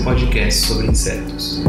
[0.00, 1.62] seu podcast sobre insetos.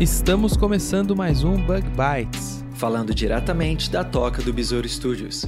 [0.00, 2.64] Estamos começando mais um Bug Bites.
[2.74, 5.46] falando diretamente da toca do Besouro Studios.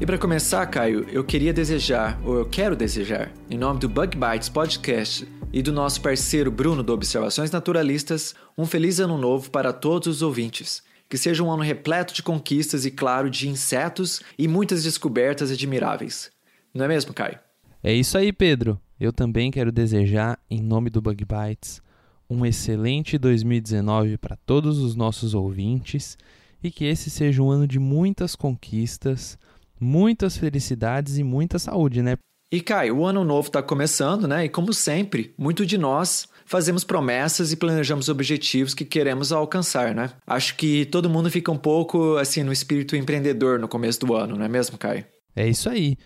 [0.00, 4.16] E para começar, Caio, eu queria desejar, ou eu quero desejar, em nome do Bug
[4.16, 9.72] Bites Podcast e do nosso parceiro Bruno do Observações Naturalistas, um feliz ano novo para
[9.72, 10.82] todos os ouvintes.
[11.10, 16.30] Que seja um ano repleto de conquistas e, claro, de insetos e muitas descobertas admiráveis.
[16.72, 17.38] Não é mesmo, Caio?
[17.82, 18.80] É isso aí, Pedro.
[18.98, 21.82] Eu também quero desejar, em nome do Bug Bites,
[22.28, 26.16] um excelente 2019 para todos os nossos ouvintes
[26.62, 29.36] e que esse seja um ano de muitas conquistas,
[29.80, 32.16] muitas felicidades e muita saúde, né?
[32.52, 34.44] E Caio, o ano novo está começando, né?
[34.44, 40.10] E como sempre, muito de nós fazemos promessas e planejamos objetivos que queremos alcançar, né?
[40.26, 44.34] Acho que todo mundo fica um pouco assim no espírito empreendedor no começo do ano,
[44.34, 45.04] não é mesmo, Caio?
[45.36, 45.96] É isso aí.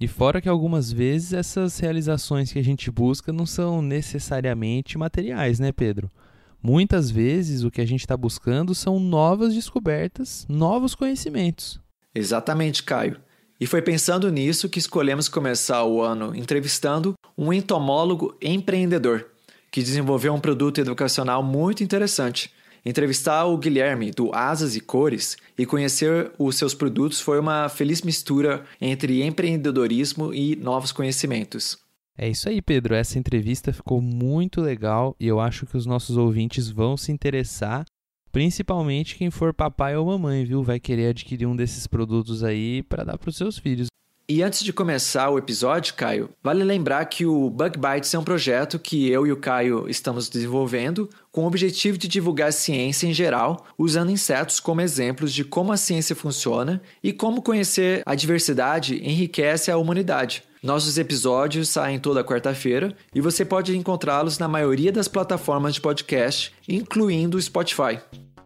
[0.00, 5.60] E fora que algumas vezes essas realizações que a gente busca não são necessariamente materiais,
[5.60, 6.10] né, Pedro?
[6.60, 11.80] Muitas vezes o que a gente está buscando são novas descobertas, novos conhecimentos.
[12.12, 13.20] Exatamente, Caio.
[13.60, 19.31] E foi pensando nisso que escolhemos começar o ano entrevistando um entomólogo empreendedor
[19.72, 22.52] que desenvolveu um produto educacional muito interessante.
[22.84, 28.02] Entrevistar o Guilherme do Asas e Cores e conhecer os seus produtos foi uma feliz
[28.02, 31.78] mistura entre empreendedorismo e novos conhecimentos.
[32.18, 32.94] É isso aí, Pedro.
[32.94, 37.86] Essa entrevista ficou muito legal e eu acho que os nossos ouvintes vão se interessar,
[38.30, 40.62] principalmente quem for papai ou mamãe, viu?
[40.62, 43.86] Vai querer adquirir um desses produtos aí para dar para os seus filhos.
[44.34, 48.24] E antes de começar o episódio, Caio, vale lembrar que o Bug Bites é um
[48.24, 53.12] projeto que eu e o Caio estamos desenvolvendo com o objetivo de divulgar ciência em
[53.12, 59.06] geral, usando insetos como exemplos de como a ciência funciona e como conhecer a diversidade
[59.06, 60.42] enriquece a humanidade.
[60.62, 66.54] Nossos episódios saem toda quarta-feira e você pode encontrá-los na maioria das plataformas de podcast,
[66.66, 68.00] incluindo o Spotify.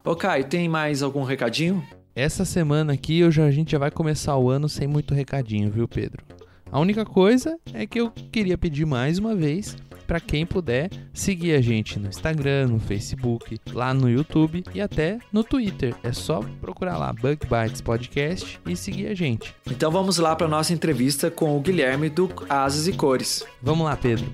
[0.04, 1.80] Ô Caio, tem mais algum recadinho?
[2.16, 5.70] Essa semana aqui eu já, a gente já vai começar o ano sem muito recadinho,
[5.70, 6.24] viu, Pedro?
[6.72, 11.54] A única coisa é que eu queria pedir mais uma vez para quem puder seguir
[11.54, 15.94] a gente no Instagram, no Facebook, lá no YouTube e até no Twitter.
[16.02, 19.54] É só procurar lá Bug Bites Podcast e seguir a gente.
[19.70, 23.44] Então vamos lá para nossa entrevista com o Guilherme do Asas e Cores.
[23.60, 24.26] Vamos lá, Pedro.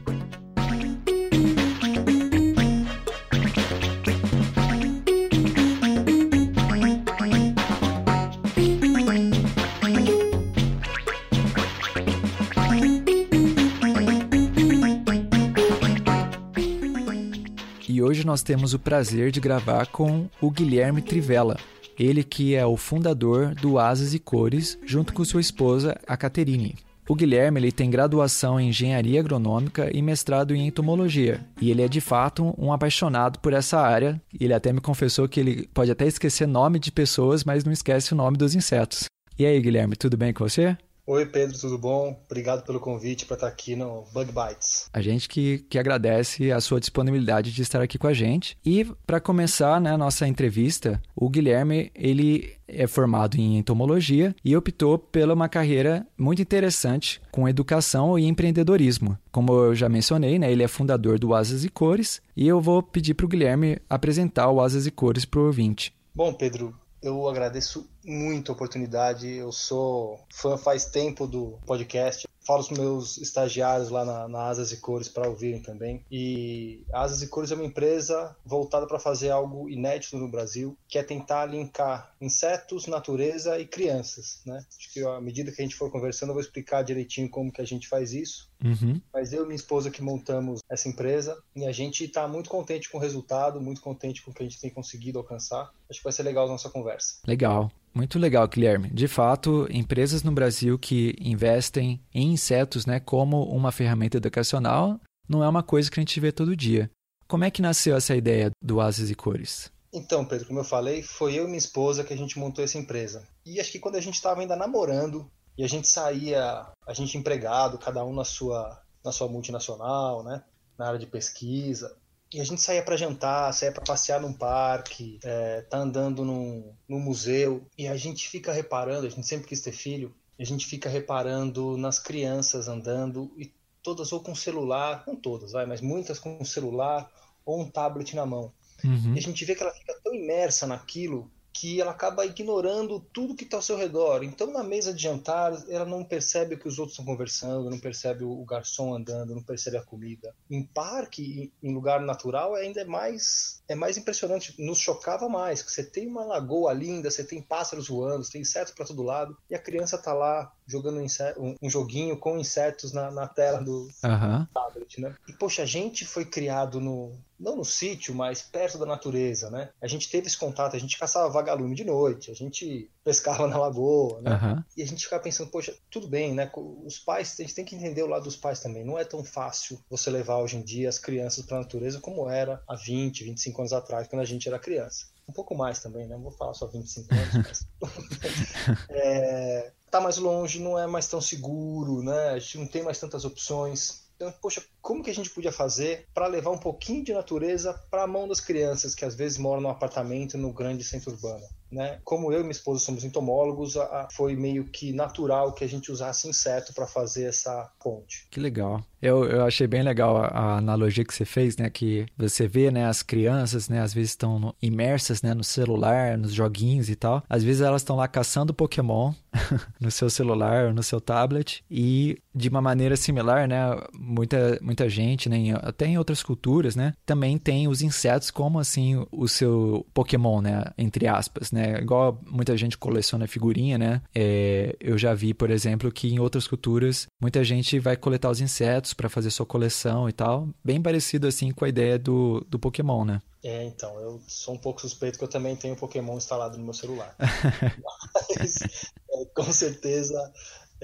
[18.43, 21.57] Nós temos o prazer de gravar com o Guilherme Trivella.
[21.97, 26.75] Ele que é o fundador do Asas e Cores, junto com sua esposa, a Caterine.
[27.09, 31.41] O Guilherme ele tem graduação em engenharia agronômica e mestrado em entomologia.
[31.61, 34.21] E ele é de fato um apaixonado por essa área.
[34.41, 38.13] Ele até me confessou que ele pode até esquecer nome de pessoas, mas não esquece
[38.13, 39.05] o nome dos insetos.
[39.39, 40.77] E aí, Guilherme, tudo bem com você?
[41.05, 42.17] Oi Pedro, tudo bom?
[42.31, 44.89] Obrigado pelo convite para estar aqui no Bug Bites.
[44.93, 48.57] A gente que, que agradece a sua disponibilidade de estar aqui com a gente.
[48.65, 54.57] E para começar né, a nossa entrevista, o Guilherme ele é formado em entomologia e
[54.57, 59.19] optou pela uma carreira muito interessante com educação e empreendedorismo.
[59.33, 62.81] Como eu já mencionei, né, ele é fundador do Asas e Cores e eu vou
[62.81, 65.93] pedir para o Guilherme apresentar o Asas e Cores para o ouvinte.
[66.15, 66.73] Bom, Pedro,
[67.03, 69.29] eu agradeço muito a oportunidade.
[69.29, 72.27] Eu sou fã faz tempo do podcast.
[72.45, 76.05] Falo com meus estagiários lá na, na Asas e Cores para ouvirem também.
[76.11, 80.77] E a Asas e Cores é uma empresa voltada para fazer algo inédito no Brasil,
[80.89, 84.43] que é tentar linkar insetos, natureza e crianças.
[84.45, 84.65] Né?
[84.77, 87.61] Acho que à medida que a gente for conversando, eu vou explicar direitinho como que
[87.61, 88.51] a gente faz isso.
[88.65, 89.01] Uhum.
[89.13, 92.91] Mas eu e minha esposa que montamos essa empresa e a gente está muito contente
[92.91, 95.71] com o resultado, muito contente com o que a gente tem conseguido alcançar.
[95.89, 97.19] Acho que vai ser legal a nossa conversa.
[97.27, 97.71] Legal.
[97.95, 98.89] Muito legal, Guilherme.
[98.91, 104.99] De fato, empresas no Brasil que investem em insetos né, como uma ferramenta educacional
[105.29, 106.91] não é uma coisa que a gente vê todo dia.
[107.29, 109.71] Como é que nasceu essa ideia do Asas e Cores?
[109.93, 112.79] Então, Pedro, como eu falei, foi eu e minha esposa que a gente montou essa
[112.79, 113.29] empresa.
[113.45, 117.19] E acho que quando a gente estava ainda namorando e a gente saía, a gente
[117.19, 120.45] empregado, cada um na sua na sua multinacional, né,
[120.79, 121.97] na área de pesquisa,
[122.33, 126.75] e a gente saía para jantar, saía para passear num parque, é, tá andando num,
[126.89, 130.67] num museu, e a gente fica reparando, a gente sempre quis ter filho, a gente
[130.67, 133.53] fica reparando nas crianças andando e
[133.83, 137.11] todas ou com celular, não todas, vai, mas muitas com celular
[137.45, 138.53] ou um tablet na mão.
[138.85, 139.15] Uhum.
[139.15, 143.35] E a gente vê que ela fica tão imersa naquilo que ela acaba ignorando tudo
[143.35, 144.23] que está ao seu redor.
[144.25, 147.79] Então, na mesa de jantar, ela não percebe o que os outros estão conversando, não
[147.79, 150.35] percebe o garçom andando, não percebe a comida.
[150.51, 154.55] Em parque, em lugar natural, ainda é mais é mais impressionante.
[154.59, 158.43] Nos chocava mais, que você tem uma lagoa linda, você tem pássaros voando, você tem
[158.43, 161.01] insetos para todo lado, e a criança está lá jogando
[161.39, 164.47] um, um, joguinho com insetos na, na tela do uhum.
[164.53, 165.15] tablet, né?
[165.29, 167.13] E poxa, a gente foi criado no
[167.43, 169.71] não no sítio, mas perto da natureza, né?
[169.81, 173.59] A gente teve esse contato, a gente caçava vagalume de noite, a gente pescava na
[173.59, 174.41] lagoa, né?
[174.41, 174.65] Uhum.
[174.77, 176.51] E a gente ficava pensando, poxa, tudo bem, né?
[176.85, 178.85] Os pais, a gente tem que entender o lado dos pais também.
[178.85, 182.31] Não é tão fácil você levar hoje em dia as crianças para a natureza como
[182.31, 185.07] era há 20, 25 anos atrás, quando a gente era criança.
[185.29, 186.15] Um pouco mais também, né?
[186.15, 187.69] Não vou falar só 25 anos, mas.
[188.89, 192.31] é, tá mais longe, não é mais tão seguro, né?
[192.31, 194.05] A gente não tem mais tantas opções.
[194.17, 198.05] Então, poxa, como que a gente podia fazer para levar um pouquinho de natureza para
[198.05, 201.45] a mão das crianças que às vezes moram num apartamento no grande centro urbano?
[201.73, 201.99] Né?
[202.05, 205.91] Como eu e minha esposa somos entomólogos, a, foi meio que natural que a gente
[205.91, 208.27] usasse inseto para fazer essa ponte.
[208.31, 208.85] Que legal.
[209.01, 211.69] Eu, eu achei bem legal a, a, analogia que você fez, né?
[211.69, 216.33] Que você vê, né, as crianças, né, às vezes estão imersas, né, no celular, nos
[216.33, 217.25] joguinhos e tal.
[217.29, 219.13] Às vezes elas estão lá caçando Pokémon
[219.81, 223.59] no seu celular, no seu tablet e de uma maneira similar, né,
[223.93, 229.05] muita muita gente, né, até em outras culturas, né, também tem os insetos como assim
[229.11, 234.97] o seu Pokémon, né, entre aspas, né, igual muita gente coleciona figurinha, né, é, eu
[234.99, 239.09] já vi, por exemplo, que em outras culturas muita gente vai coletar os insetos para
[239.09, 243.23] fazer sua coleção e tal, bem parecido assim com a ideia do, do Pokémon, né.
[243.45, 246.73] É, então, eu sou um pouco suspeito que eu também tenho Pokémon instalado no meu
[246.73, 247.17] celular.
[248.39, 250.33] Mas, é, com certeza,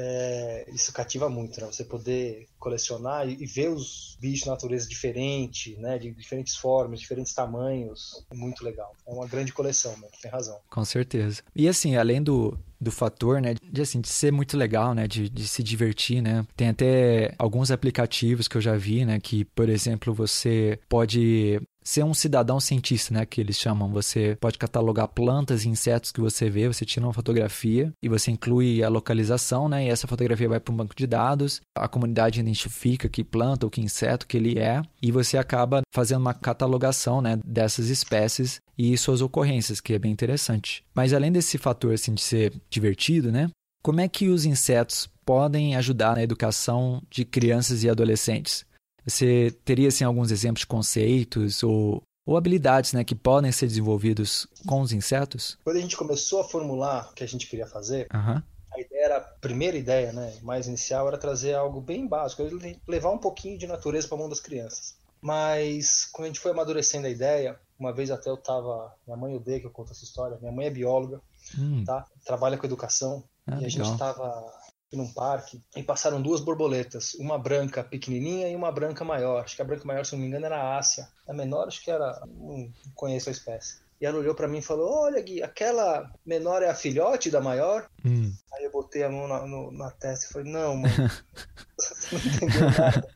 [0.00, 1.66] é, isso cativa muito, né?
[1.66, 5.98] Você poder colecionar e, e ver os bichos de natureza diferente, né?
[5.98, 8.24] De diferentes formas, diferentes tamanhos.
[8.32, 8.94] Muito legal.
[9.04, 10.06] É uma grande coleção, né?
[10.22, 10.56] Tem razão.
[10.70, 11.42] Com certeza.
[11.52, 15.28] E assim, além do, do fator, né, de, assim, de ser muito legal, né, de,
[15.28, 16.46] de se divertir, né.
[16.56, 22.04] Tem até alguns aplicativos que eu já vi, né, que, por exemplo, você pode ser
[22.04, 23.90] um cidadão cientista, né, que eles chamam.
[23.92, 28.30] Você pode catalogar plantas e insetos que você vê, você tira uma fotografia e você
[28.30, 31.62] inclui a localização, né, e essa fotografia vai para um banco de dados.
[31.74, 36.20] A comunidade identifica que planta ou que inseto que ele é e você acaba fazendo
[36.20, 40.84] uma catalogação, né, dessas espécies e suas ocorrências, que é bem interessante.
[40.94, 43.48] Mas além desse fator assim de ser divertido, né,
[43.82, 48.67] como é que os insetos podem ajudar na educação de crianças e adolescentes?
[49.08, 54.46] Você teria assim, alguns exemplos de conceitos ou, ou habilidades né, que podem ser desenvolvidos
[54.66, 55.58] com os insetos?
[55.64, 58.42] Quando a gente começou a formular o que a gente queria fazer, uhum.
[58.74, 62.42] a ideia era, a primeira ideia, né, mais inicial, era trazer algo bem básico,
[62.86, 64.96] levar um pouquinho de natureza para a mão das crianças.
[65.20, 69.34] Mas quando a gente foi amadurecendo a ideia, uma vez até eu estava, minha mãe
[69.34, 71.20] odeia que eu conto essa história, minha mãe é bióloga,
[71.58, 71.82] hum.
[71.84, 72.06] tá?
[72.24, 73.70] trabalha com educação, ah, e a legal.
[73.70, 74.57] gente estava
[74.96, 79.44] num parque e passaram duas borboletas, uma branca pequenininha e uma branca maior.
[79.44, 81.08] Acho que a branca maior, se não me engano, era a Ásia.
[81.26, 82.20] A menor, acho que era.
[82.26, 83.80] Não conheço a espécie.
[84.00, 87.40] E ela olhou para mim e falou: Olha, Gui, aquela menor é a filhote da
[87.40, 87.88] maior?
[88.04, 88.32] Hum.
[88.52, 90.94] Aí eu botei a mão na, no, na testa e falei: Não, mano,
[92.12, 93.08] não entendeu nada.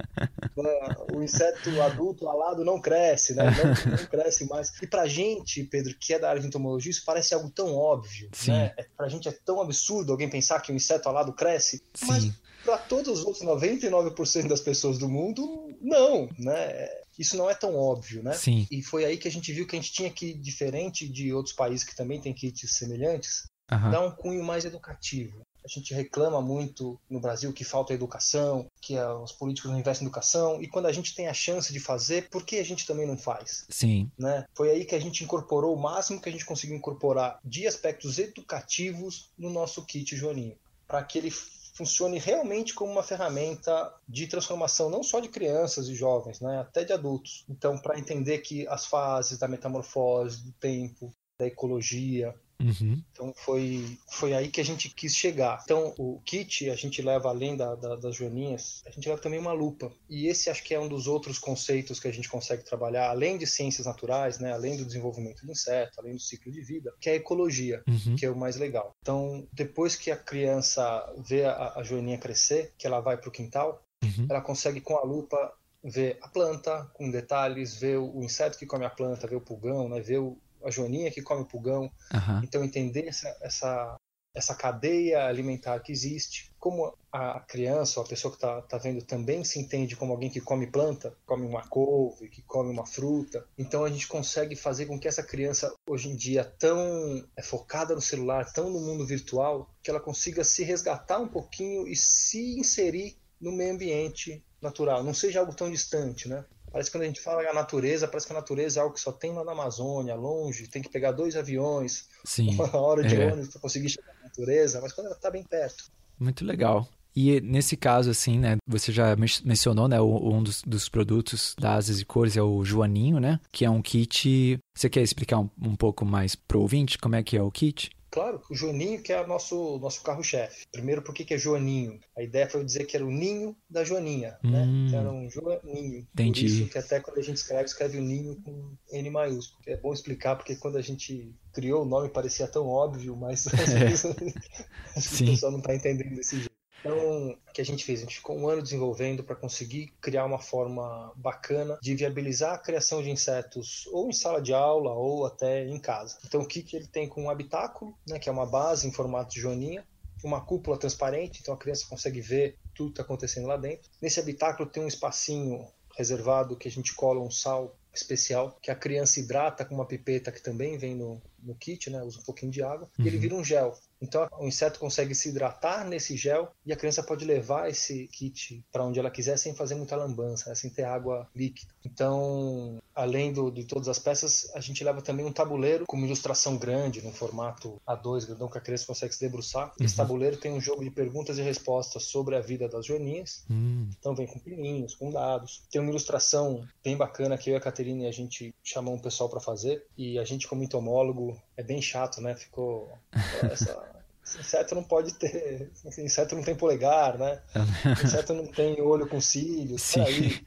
[1.14, 3.44] O inseto adulto alado não cresce, né?
[3.44, 4.72] Não, não, cresce mais.
[4.82, 8.28] E pra gente, Pedro, que é da área de entomologia, isso parece algo tão óbvio,
[8.32, 8.50] Sim.
[8.50, 8.74] né?
[8.76, 11.82] É, pra gente é tão absurdo alguém pensar que o inseto alado cresce.
[11.94, 12.06] Sim.
[12.06, 12.30] Mas
[12.64, 16.88] para todos os outros 99% das pessoas do mundo, não, né?
[17.22, 18.32] Isso não é tão óbvio, né?
[18.32, 18.66] Sim.
[18.68, 21.54] E foi aí que a gente viu que a gente tinha que, diferente de outros
[21.54, 23.90] países que também têm kits semelhantes, uhum.
[23.92, 25.40] dar um cunho mais educativo.
[25.64, 30.08] A gente reclama muito no Brasil que falta educação, que os políticos não investem em
[30.08, 33.06] educação, e quando a gente tem a chance de fazer, por que a gente também
[33.06, 33.64] não faz?
[33.70, 34.10] Sim.
[34.18, 34.44] Né?
[34.56, 38.18] Foi aí que a gente incorporou o máximo que a gente conseguiu incorporar de aspectos
[38.18, 40.56] educativos no nosso kit Joaninho,
[40.88, 41.32] para que ele
[41.72, 46.84] funcione realmente como uma ferramenta de transformação não só de crianças e jovens, né, até
[46.84, 47.44] de adultos.
[47.48, 52.34] Então, para entender que as fases da metamorfose, do tempo, da ecologia.
[52.60, 53.02] Uhum.
[53.12, 55.60] Então foi, foi aí que a gente quis chegar.
[55.64, 59.38] Então o kit a gente leva além da, da, das joaninhas, a gente leva também
[59.38, 59.92] uma lupa.
[60.08, 63.36] E esse acho que é um dos outros conceitos que a gente consegue trabalhar, além
[63.38, 67.10] de ciências naturais, né, além do desenvolvimento do inseto, além do ciclo de vida, que
[67.10, 68.16] é a ecologia, Uhum.
[68.16, 68.92] que é o mais legal.
[69.02, 73.32] Então depois que a criança vê a, a joaninha crescer, que ela vai para o
[73.32, 74.26] quintal, Uhum.
[74.28, 75.52] ela consegue com a lupa
[75.84, 79.88] ver a planta com detalhes, ver o, inseto que come a planta, ver o pulgão,
[79.88, 82.40] né, ver o, a joaninha que come o pulgão, Aham.
[82.44, 83.96] então, entender essa, essa,
[84.34, 89.02] essa cadeia alimentar que existe, como a criança ou a pessoa que está tá vendo
[89.04, 93.46] também se entende como alguém que come planta, come uma couve, que come uma fruta.
[93.58, 97.94] Então, a gente consegue fazer com que essa criança, hoje em dia, tão é, focada
[97.94, 102.58] no celular, tão no mundo virtual, que ela consiga se resgatar um pouquinho e se
[102.58, 106.44] inserir no meio ambiente natural, não seja algo tão distante, né?
[106.72, 109.00] Parece que quando a gente fala a natureza, parece que a natureza é algo que
[109.00, 112.48] só tem lá na Amazônia, longe, tem que pegar dois aviões, Sim.
[112.56, 113.26] uma hora de É.
[113.32, 115.84] ônibus para conseguir chegar na natureza, mas quando ela está bem perto.
[116.18, 116.88] Muito legal.
[117.14, 121.74] E nesse caso, assim, né, você já men- mencionou, né, um dos, dos produtos da
[121.74, 124.58] Asas e Cores é o Joaninho, né, que é um kit...
[124.74, 127.90] Você quer explicar um, um pouco mais pro ouvinte como é que é o kit?
[128.12, 130.66] Claro, o Joaninho que é o nosso, nosso carro-chefe.
[130.70, 131.98] Primeiro, por que, que é Joaninho?
[132.14, 134.64] A ideia foi dizer que era o ninho da Joaninha, né?
[134.64, 134.86] Hum.
[134.86, 136.06] Então, era um Joaninho.
[136.12, 136.40] Entendi.
[136.42, 139.62] Por isso que até quando a gente escreve, escreve o ninho com N maiúsculo.
[139.66, 143.52] É bom explicar, porque quando a gente criou o nome parecia tão óbvio, mas às
[143.72, 144.12] vezes É.
[145.22, 146.51] O pessoal não está entendendo desse jeito.
[146.84, 148.00] Então, o que a gente fez?
[148.00, 152.58] A gente ficou um ano desenvolvendo para conseguir criar uma forma bacana de viabilizar a
[152.58, 156.18] criação de insetos ou em sala de aula ou até em casa.
[156.26, 159.32] Então, o kit ele tem com um habitáculo, né, que é uma base em formato
[159.32, 159.86] de joaninha,
[160.24, 163.88] uma cúpula transparente, então a criança consegue ver tudo que está acontecendo lá dentro.
[164.00, 168.74] Nesse habitáculo tem um espacinho reservado que a gente cola um sal especial que a
[168.74, 172.02] criança hidrata com uma pipeta que também vem no, no kit, né?
[172.02, 173.22] Usa um pouquinho de água e ele Uhum.
[173.22, 173.74] vira um gel.
[174.02, 178.62] Então o inseto consegue se hidratar nesse gel e a criança pode levar esse kit
[178.72, 180.54] para onde ela quiser sem fazer muita lambança, né?
[180.56, 181.72] sem ter água líquida.
[181.84, 186.06] Então, além do, de todas as peças, a gente leva também um tabuleiro com uma
[186.06, 189.72] ilustração grande, num formato A2, grandão, que a criança consegue se debruçar.
[189.80, 189.96] Esse Uhum.
[190.06, 193.44] tabuleiro tem um jogo de perguntas e respostas sobre a vida das joaninhas.
[193.50, 195.62] Hum, Então vem com pininhos, com dados.
[195.70, 199.28] Tem uma ilustração bem bacana que eu e a Caterine a gente chamou um pessoal
[199.28, 199.84] para fazer.
[199.96, 202.34] E a gente, como entomólogo, é bem chato, né?
[202.34, 202.92] Ficou.
[203.12, 203.91] Essa, esse
[204.38, 205.70] inseto não pode ter.
[205.84, 207.42] Esse inseto não tem polegar, né?
[208.04, 209.82] Inseto não tem olho com cílios.
[209.82, 210.04] Sim.
[210.04, 210.46] Peraí.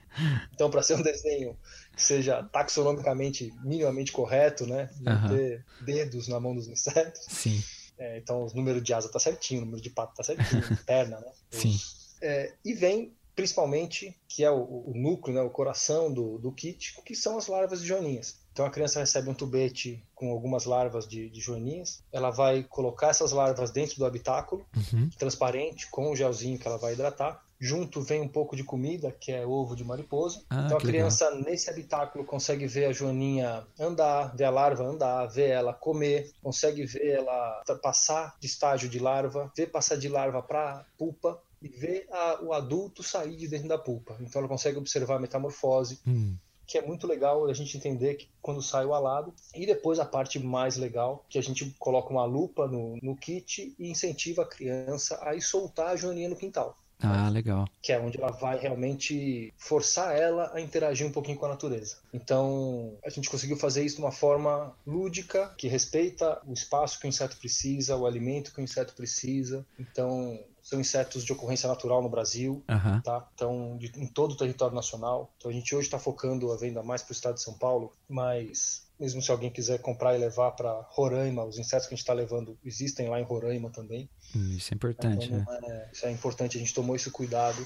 [0.53, 1.57] Então, para ser um desenho
[1.95, 4.89] que seja taxonomicamente minimamente correto, né?
[5.01, 5.29] Não Aham.
[5.29, 7.21] ter dedos na mão dos insetos.
[7.27, 7.63] sim.
[7.97, 11.19] É, então, o número de asa tá certinho, o número de pato tá certinho, perna,
[11.19, 11.31] né?
[11.49, 11.77] Sim.
[12.21, 17.01] É, e vem, principalmente, que é o, o núcleo, né, o coração do, do kit,
[17.05, 18.37] que são as larvas de joaninhas.
[18.55, 22.01] Então a criança recebe um tubete com algumas larvas de, de joaninhas.
[22.09, 25.09] Ela vai colocar essas larvas dentro do habitáculo, Uhum.
[25.19, 27.43] transparente, com o gelzinho que ela vai hidratar.
[27.59, 30.41] Junto vem um pouco de comida, que é ovo de mariposa.
[30.49, 31.01] Ah, então a que legal.
[31.01, 36.31] criança, nesse habitáculo, consegue ver a joaninha andar, ver a larva andar, ver ela comer,
[36.41, 41.67] consegue ver ela passar de estágio de larva, ver passar de larva para pulpa e
[41.67, 44.15] ver a- o adulto sair de dentro da pulpa.
[44.21, 48.27] Então ela consegue observar a metamorfose, Hum, que é muito legal a gente entender que
[48.41, 49.33] quando sai o alado.
[49.55, 53.75] E depois a parte mais legal, que a gente coloca uma lupa no, no kit
[53.77, 57.67] e incentiva a criança a ir soltar a joaninha no quintal Ah, legal.
[57.81, 61.97] que é onde ela vai realmente forçar ela a interagir um pouquinho com a natureza.
[62.13, 67.05] Então, a gente conseguiu fazer isso de uma forma lúdica, que respeita o espaço que
[67.05, 69.65] o inseto precisa, o alimento que o inseto precisa.
[69.79, 72.99] Então, são insetos de ocorrência natural no Brasil, Aham.
[73.01, 73.29] tá?
[73.35, 75.31] Então, de, em todo o território nacional.
[75.37, 77.93] Então, a gente hoje está focando a venda mais para o estado de São Paulo,
[78.09, 82.03] mas mesmo se alguém quiser comprar e levar para Roraima, os insetos que a gente
[82.03, 84.09] está levando existem lá em Roraima também.
[84.35, 85.45] Hum, Isso é importante, Então, né?
[85.67, 87.65] é- isso é importante, a gente tomou esse cuidado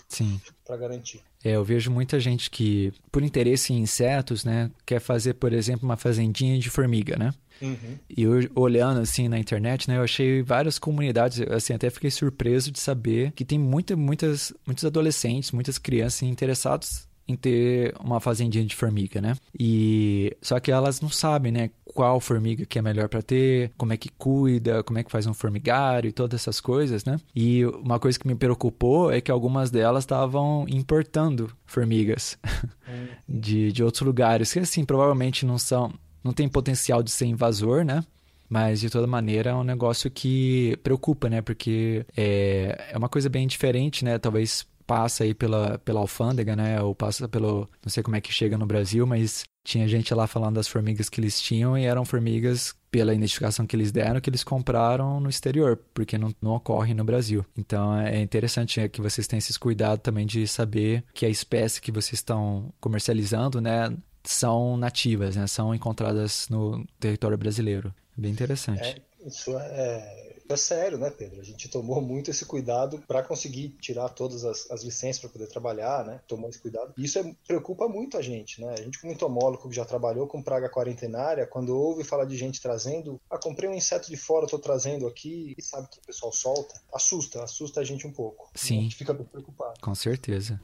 [0.65, 1.21] para garantir.
[1.43, 5.85] É, eu vejo muita gente que, por interesse em insetos, né, quer fazer, por exemplo,
[5.85, 7.33] uma fazendinha de formiga, né?
[7.61, 7.97] Uhum.
[8.09, 12.71] E eu, olhando assim na internet, né, eu achei várias comunidades, assim, até fiquei surpreso
[12.71, 18.65] de saber que tem muita, muitas, muitos adolescentes, muitas crianças interessados em ter uma fazendinha
[18.65, 19.35] de formiga, né?
[19.57, 23.93] E só que elas não sabem, né, qual formiga que é melhor para ter, como
[23.93, 27.17] é que cuida, como é que faz um formigário e todas essas coisas, né?
[27.35, 32.37] E uma coisa que me preocupou é que algumas delas estavam importando formigas
[33.29, 35.93] de, de outros lugares, que assim, provavelmente não são,
[36.23, 38.03] não tem potencial de ser invasor, né?
[38.49, 41.39] Mas de toda maneira é um negócio que preocupa, né?
[41.39, 44.17] Porque é, é uma coisa bem diferente, né?
[44.17, 46.81] Talvez passa aí pela, pela alfândega, né?
[46.81, 47.69] Ou passa pelo.
[47.85, 51.09] Não sei como é que chega no Brasil, mas tinha gente lá falando das formigas
[51.09, 55.29] que eles tinham e eram formigas, pela identificação que eles deram, que eles compraram no
[55.29, 57.45] exterior, porque não, não ocorre no Brasil.
[57.55, 61.91] Então é interessante que vocês tenham esse cuidado também de saber que a espécie que
[61.91, 67.93] vocês estão comercializando, né, são nativas, né, são encontradas no território brasileiro.
[68.17, 68.81] Bem interessante.
[68.81, 71.39] É, isso é é sério, né, Pedro?
[71.39, 75.47] A gente tomou muito esse cuidado para conseguir tirar todas as, as licenças para poder
[75.47, 76.19] trabalhar, né?
[76.27, 76.93] Tomou esse cuidado.
[76.97, 78.73] E isso é, preocupa muito a gente, né?
[78.77, 82.61] A gente, como entomólogo que já trabalhou com praga quarentenária, quando ouve falar de gente
[82.61, 86.31] trazendo, ah, comprei um inseto de fora, estou trazendo aqui, e sabe que o pessoal
[86.31, 88.49] solta, assusta, assusta a gente um pouco.
[88.55, 88.79] Sim.
[88.79, 89.79] A gente fica preocupado.
[89.81, 90.59] Com certeza.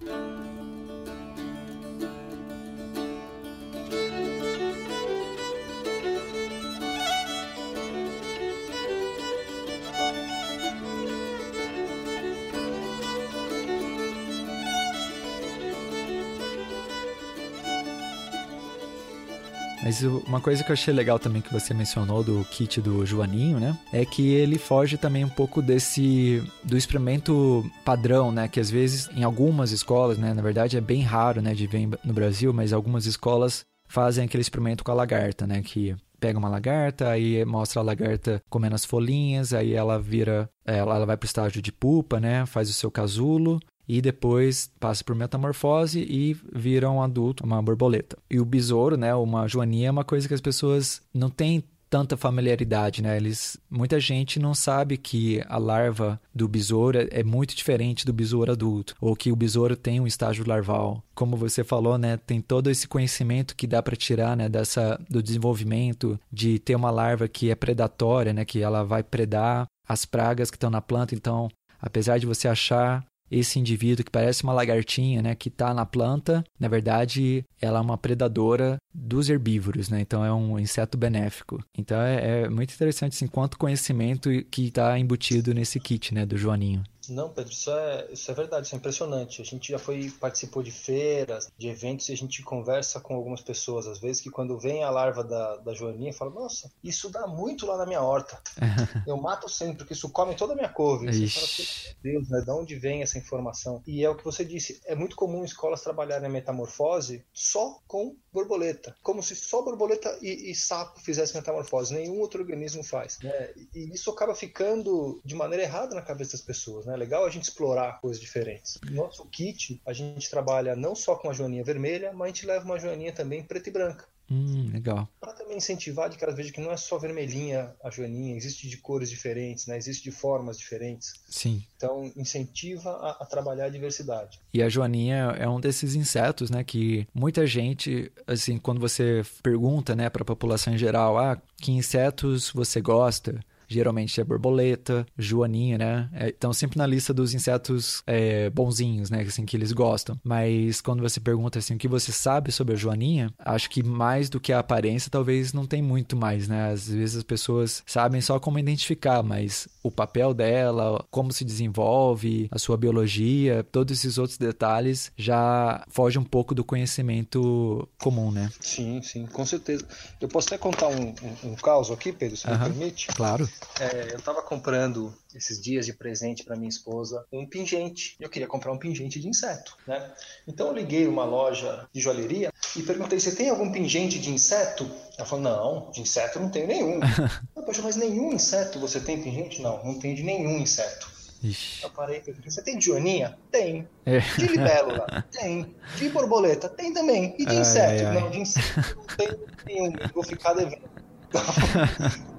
[19.96, 23.62] Mas uma coisa que eu achei legal também que você mencionou do kit do Joaninho,
[23.62, 23.78] né?
[23.94, 28.50] É que ele foge também um pouco desse do experimento padrão, né?
[28.50, 30.34] Que às vezes em algumas escolas, né?
[30.34, 31.54] Na verdade é bem raro, né?
[31.54, 35.62] De ver no Brasil, mas algumas escolas fazem aquele experimento com a lagarta, né?
[35.62, 40.96] Que pega uma lagarta, aí mostra a lagarta comendo as folhinhas, aí ela vira, ela,
[40.96, 42.46] ela vai para o estágio de pupa, né?
[42.46, 48.18] Faz o seu casulo, e depois passa por metamorfose e vira um adulto, uma borboleta.
[48.30, 52.18] E o besouro, né, uma joaninha é uma coisa que as pessoas não têm tanta
[52.18, 53.16] familiaridade, né?
[53.16, 58.52] Eles, muita gente não sabe que a larva do besouro é muito diferente do besouro
[58.52, 61.02] adulto, ou que o besouro tem um estágio larval.
[61.14, 65.24] Como você falou, né, tem todo esse conhecimento que dá para tirar, né, dessa do
[65.24, 70.50] desenvolvimento de ter uma larva que é predatória, né, que ela vai predar as pragas
[70.50, 71.48] que estão na planta, então
[71.80, 76.44] apesar de você achar esse indivíduo que parece uma lagartinha, né, que está na planta,
[76.60, 80.00] na verdade, ela é uma predadora dos herbívoros, né?
[80.00, 81.62] Então é um inseto benéfico.
[81.78, 86.38] Então é, é muito interessante assim, quanto conhecimento que está embutido nesse kit, né, do
[86.38, 86.82] Joaninho.
[87.10, 89.42] Não, Pedro, isso é, isso é verdade, isso é impressionante.
[89.42, 93.42] A gente já foi, participou de feiras, de eventos, e a gente conversa com algumas
[93.42, 97.28] pessoas, às vezes, que quando vem a larva da, da joaninha, fala, nossa, isso dá
[97.28, 98.40] muito lá na minha horta.
[99.08, 101.08] Eu mato sempre, porque isso come toda a minha couve.
[101.08, 103.82] Você fala, assim, Deus, né, de onde vem essa informação?
[103.86, 108.16] E é o que você disse, é muito comum escolas trabalharem a metamorfose só com
[108.32, 113.18] borboleta, como se só borboleta e, e sapo fizessem metamorfose, nenhum outro organismo faz.
[113.24, 113.54] Né?
[113.74, 116.94] E isso acaba ficando de maneira errada na cabeça das pessoas, né?
[116.96, 118.80] É legal a gente explorar coisas diferentes.
[118.90, 122.46] No nosso kit, a gente trabalha não só com a joaninha vermelha, mas a gente
[122.46, 124.06] leva uma joaninha também preta e branca.
[124.32, 125.08] Hum, legal.
[125.20, 128.68] Para também incentivar de que elas vejam que não é só vermelhinha a joaninha, existe
[128.68, 129.78] de cores diferentes, né?
[129.78, 131.14] existe de formas diferentes.
[131.30, 131.62] Sim.
[131.76, 134.40] Então, incentiva a, a, trabalhar a diversidade.
[134.54, 139.96] E a joaninha é um desses insetos, né, que muita gente, assim, quando você pergunta,
[139.96, 143.40] né, para a população em geral, ah, que insetos você gosta?
[143.68, 146.10] Geralmente é borboleta, joaninha, né?
[146.14, 149.22] É, então sempre na lista dos insetos é, bonzinhos, né?
[149.22, 150.20] Assim, que eles gostam.
[150.24, 154.30] Mas quando você pergunta assim, o que você sabe sobre a joaninha, acho que mais
[154.30, 156.72] do que a aparência, talvez não tem muito mais, né?
[156.72, 162.48] Às vezes as pessoas sabem só como identificar, mas o papel dela, como se desenvolve,
[162.52, 168.52] a sua biologia, todos esses outros detalhes já fogem um pouco do conhecimento comum, né?
[168.60, 169.86] Sim, sim, com certeza.
[170.20, 173.08] Eu posso até contar um, um, um caso aqui, Pedro, se me permite?
[173.08, 173.48] Claro.
[173.80, 178.16] É, eu estava comprando esses dias de presente para minha esposa um pingente.
[178.20, 180.12] Eu queria comprar um pingente de inseto, né?
[180.48, 184.90] Então eu liguei uma loja de joalheria e perguntei: "Você tem algum pingente de inseto?"
[185.18, 187.00] Ela falou: "Não, de inseto não tenho nenhum."
[187.56, 189.62] eu, Poxa, mas nenhum inseto você tem pingente?
[189.62, 191.14] Não, não tenho de nenhum inseto.
[191.44, 191.84] Ixi.
[191.84, 193.38] Eu parei e você tem de joaninha?
[193.52, 193.88] Tem.
[194.06, 194.20] É.
[194.20, 195.26] De libélula?
[195.32, 195.76] tem.
[195.98, 196.70] De borboleta?
[196.70, 197.36] Tem também.
[197.38, 198.04] E de ai, inseto?
[198.04, 198.22] Ai, ai.
[198.22, 199.94] Não, de inseto não tenho nenhum.
[200.14, 200.90] Vou ficar devendo.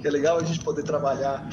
[0.00, 1.48] Que é legal a gente poder trabalhar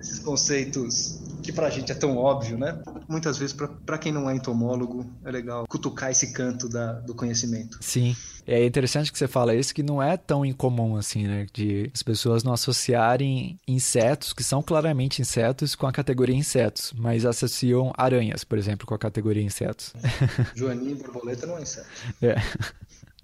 [0.00, 2.80] esses conceitos que pra gente é tão óbvio, né?
[3.08, 7.78] Muitas vezes, para quem não é entomólogo, é legal cutucar esse canto da, do conhecimento.
[7.80, 8.16] Sim.
[8.46, 11.46] É interessante que você fala isso, que não é tão incomum assim, né?
[11.52, 17.24] De as pessoas não associarem insetos, que são claramente insetos, com a categoria insetos, mas
[17.24, 19.92] associam aranhas, por exemplo, com a categoria insetos.
[20.54, 21.86] Joaninha e borboleta não é inseto.
[22.20, 22.36] É.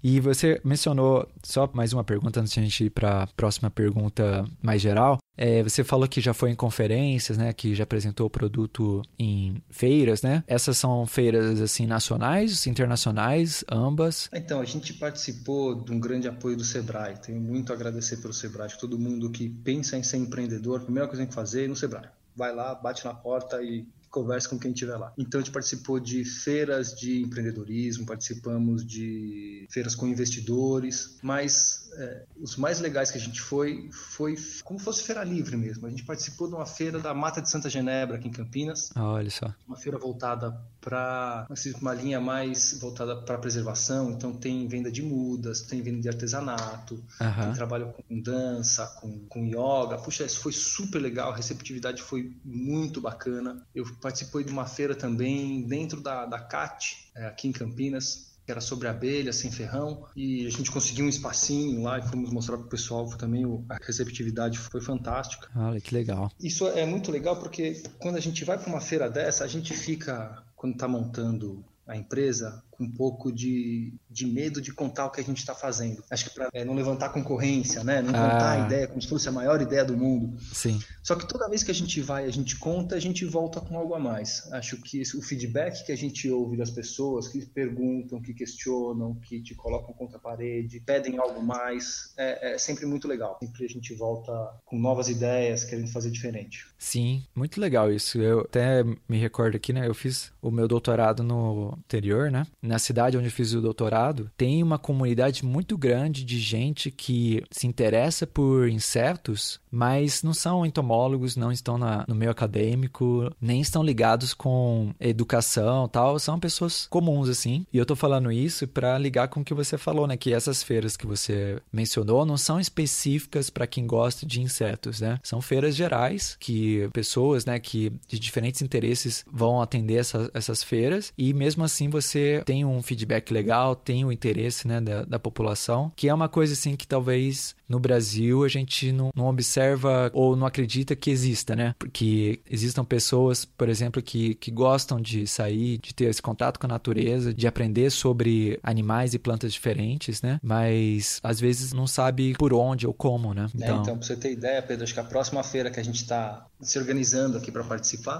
[0.03, 3.69] E você mencionou, só mais uma pergunta antes de a gente ir para a próxima
[3.69, 5.17] pergunta mais geral.
[5.35, 7.53] É, você falou que já foi em conferências, né?
[7.53, 10.43] Que já apresentou o produto em feiras, né?
[10.47, 14.29] Essas são feiras, assim, nacionais, internacionais, ambas?
[14.33, 17.17] Então, a gente participou de um grande apoio do Sebrae.
[17.17, 18.69] Tenho muito a agradecer pelo Sebrae.
[18.79, 21.67] Todo mundo que pensa em ser empreendedor, a primeira coisa que tem que fazer é
[21.67, 22.09] no Sebrae.
[22.35, 25.13] Vai lá, bate na porta e converse com quem estiver lá.
[25.17, 32.23] Então a gente participou de feiras de empreendedorismo, participamos de feiras com investidores, mas é,
[32.39, 35.85] os mais legais que a gente foi foi como fosse feira livre mesmo.
[35.85, 38.89] A gente participou de uma feira da Mata de Santa Genebra aqui em Campinas.
[38.95, 39.53] Ah, olha só.
[39.67, 40.51] Uma feira voltada
[40.81, 44.11] para assim, uma linha mais voltada para preservação.
[44.11, 47.43] Então tem venda de mudas, tem venda de artesanato, Uhum.
[47.45, 49.97] tem trabalho com dança, com, com yoga.
[49.97, 51.31] Puxa, isso foi super legal.
[51.31, 53.65] A receptividade foi muito bacana.
[53.75, 58.51] Eu participei de uma feira também dentro da, da CAT, é, aqui em Campinas, que
[58.51, 62.57] era sobre abelha, sem ferrão, e a gente conseguiu um espacinho lá e fomos mostrar
[62.57, 63.45] para o pessoal também.
[63.69, 65.47] A receptividade foi fantástica.
[65.55, 66.31] Olha que legal.
[66.39, 69.75] Isso é muito legal porque quando a gente vai para uma feira dessa, a gente
[69.75, 75.19] fica, quando está montando a empresa, um pouco de, de medo de contar o que
[75.19, 76.03] a gente está fazendo.
[76.09, 78.01] Acho que para é, não levantar concorrência, né?
[78.01, 78.63] não contar Ah.
[78.63, 80.37] a ideia como se fosse a maior ideia do mundo.
[80.53, 80.79] Sim.
[81.03, 83.77] Só que toda vez que a gente vai, a gente conta, a gente volta com
[83.77, 84.47] algo a mais.
[84.53, 89.41] Acho que o feedback que a gente ouve das pessoas que perguntam, que questionam, que
[89.41, 93.37] te colocam contra a parede, pedem algo mais, é, é sempre muito legal.
[93.41, 94.31] Sempre a gente volta
[94.65, 96.65] com novas ideias, querendo fazer diferente.
[96.77, 98.19] Sim, muito legal isso.
[98.19, 99.87] Eu até me recordo aqui, né?
[99.87, 102.45] Eu fiz o meu doutorado no interior, né?
[102.69, 107.43] Na cidade onde eu fiz o doutorado, tem uma comunidade muito grande de gente que
[107.49, 113.59] se interessa por insetos, mas não são entomólogos, não estão na- no meio acadêmico, nem
[113.59, 116.19] estão ligados com educação tal.
[116.19, 117.65] São pessoas comuns, assim.
[117.73, 120.15] E eu tô falando isso para ligar com o que você falou, né?
[120.15, 125.19] Que essas feiras que você mencionou não são específicas para quem gosta de insetos, né?
[125.23, 131.11] São feiras gerais que pessoas, né, que de diferentes interesses vão atender essa- essas feiras
[131.17, 135.91] e mesmo assim você tem um feedback legal, tem o interesse, né, da, da população,
[135.95, 140.35] que é uma coisa assim que talvez no Brasil a gente não, não observa ou
[140.35, 141.75] não acredita que exista, né?
[141.77, 146.65] Porque existam pessoas, por exemplo, que, que gostam de sair, de ter esse contato com
[146.65, 150.39] a natureza, de aprender sobre animais e plantas diferentes, né?
[150.41, 153.47] Mas às vezes não sabe por onde ou como, né?
[153.53, 153.67] né?
[153.69, 156.47] Então, para você ter ideia, Pedro, acho que a próxima feira que a gente está
[156.59, 158.19] se organizando aqui para participar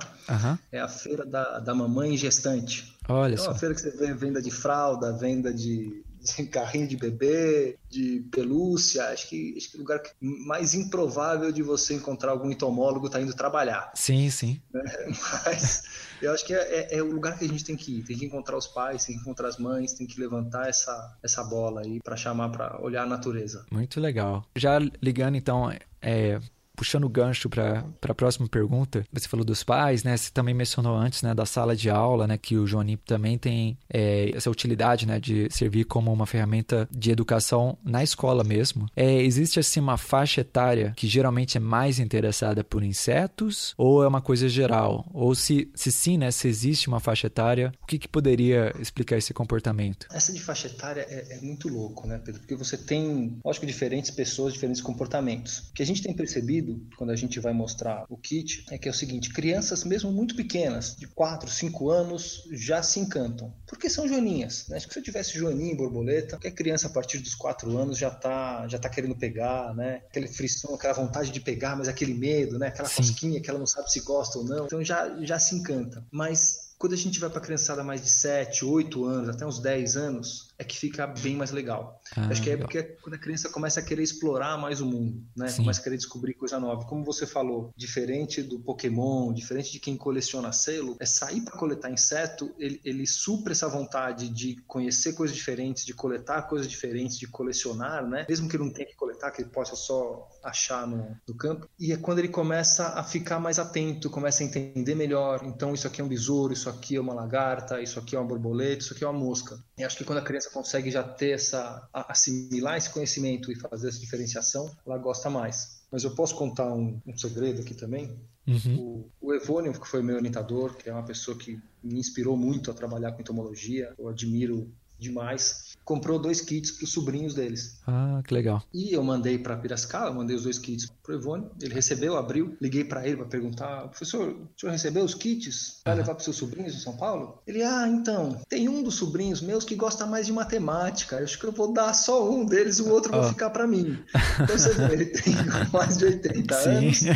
[0.71, 2.98] é a feira da, da mamãe gestante.
[3.09, 3.51] Olha É só.
[3.51, 8.21] uma feira que você vê venda de fralda, venda de, de carrinho de bebê, de
[8.31, 9.05] pelúcia.
[9.09, 13.33] Acho que, acho que o lugar mais improvável de você encontrar algum entomólogo está indo
[13.33, 13.91] trabalhar.
[13.95, 14.61] Sim, sim.
[15.45, 15.83] Mas
[16.21, 16.57] eu acho que é,
[16.93, 18.03] é- é o lugar que a gente tem que ir.
[18.03, 21.43] Tem que encontrar os pais, tem que encontrar as mães, tem que levantar essa, essa
[21.43, 23.65] bola aí para chamar para olhar a natureza.
[23.71, 24.45] Muito legal.
[24.55, 26.39] Já ligando então, é,
[26.79, 30.15] puxando o gancho para a próxima pergunta, você falou dos pais, né?
[30.15, 33.77] Você também mencionou antes, né, da sala de aula, né, que o Johnny também tem
[33.89, 38.87] é, essa utilidade, né, de servir como uma ferramenta de educação na escola mesmo.
[38.95, 44.07] É, existe assim uma faixa etária que geralmente é mais interessada por insetos ou é
[44.07, 45.05] uma coisa geral?
[45.13, 49.17] Ou se, se sim, né, se existe uma faixa etária, o que, que poderia explicar
[49.17, 50.07] esse comportamento?
[50.13, 52.39] Essa de faixa etária é, é muito louco, né, Pedro?
[52.39, 55.59] Porque você tem, lógico, diferentes pessoas, diferentes comportamentos.
[55.71, 58.88] O que a gente tem percebido quando a gente vai mostrar o kit é que
[58.88, 63.53] é o seguinte: crianças, mesmo muito pequenas, de 4, 5 anos, já se encantam.
[63.67, 64.77] Porque são joaninhas, né?
[64.77, 67.97] Acho que se eu tivesse joaninha e borboleta, qualquer criança a partir dos 4 anos
[67.97, 70.01] já tá, já tá querendo pegar, né?
[70.10, 72.67] Aquele frisson, aquela vontade de pegar, mas aquele medo, né?
[72.67, 72.97] Aquela Sim.
[72.97, 74.65] cosquinha que ela não sabe se gosta ou não.
[74.65, 76.05] Então já, já se encanta.
[76.12, 79.97] Mas quando a gente vai para criançada mais de 7, 8 anos, até uns 10
[79.97, 82.01] anos, é que fica bem mais legal.
[82.15, 82.67] Ah, Acho que é legal.
[82.67, 85.47] porque quando a criança começa a querer explorar mais o mundo, né?
[85.47, 85.63] Sim.
[85.63, 86.85] Começa a querer descobrir coisa nova.
[86.85, 91.89] Como você falou, diferente do Pokémon, diferente de quem coleciona selo, é sair para coletar
[91.89, 97.27] inseto, ele, ele supra essa vontade de conhecer coisas diferentes, de coletar coisas diferentes, de
[97.27, 98.25] colecionar, né?
[98.27, 101.69] Mesmo que ele não tenha que coletar, que ele possa só achar no, no campo.
[101.79, 105.41] E é quando ele começa a ficar mais atento, começa a entender melhor.
[105.45, 108.27] Então, isso aqui é um besouro, isso aqui é uma lagarta, isso aqui é uma
[108.27, 109.57] borboleta, isso aqui é uma mosca.
[109.77, 113.89] E acho que quando a criança consegue já ter essa, assimilar esse conhecimento e fazer
[113.89, 115.79] essa diferenciação, ela gosta mais.
[115.91, 118.15] Mas eu posso contar um, um segredo aqui também?
[118.47, 119.09] Uhum.
[119.21, 122.69] O, o Evônio, que foi meu orientador, que é uma pessoa que me inspirou muito
[122.69, 127.80] a trabalhar com entomologia, eu admiro demais, comprou dois kits para os sobrinhos deles.
[127.88, 128.62] Ah, que legal.
[128.71, 132.84] E eu mandei para Piracicaba, mandei os dois kits pro Evônio, ele recebeu, abriu, liguei
[132.84, 135.82] para ele para perguntar, professor, o senhor recebeu os kits?
[135.84, 137.41] Vai levar para seus sobrinhos em São Paulo?
[137.47, 141.39] Ele, ah, então, tem um dos sobrinhos meus que gosta mais de matemática, eu acho
[141.39, 143.23] que eu vou dar só um deles e o outro vai Ó.
[143.23, 143.97] ficar para mim.
[144.41, 145.34] Então você vê, ele tem
[145.73, 147.10] mais de 80 anos, Sim.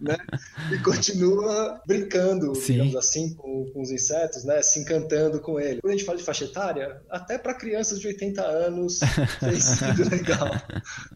[0.00, 0.16] né?
[0.72, 2.74] E continua brincando, Sim.
[2.74, 4.62] digamos assim, com, com os insetos, né?
[4.62, 5.80] Se encantando com ele.
[5.80, 9.00] Quando a gente fala de faixa etária, até para crianças de 80 anos
[9.40, 10.50] tem sido legal.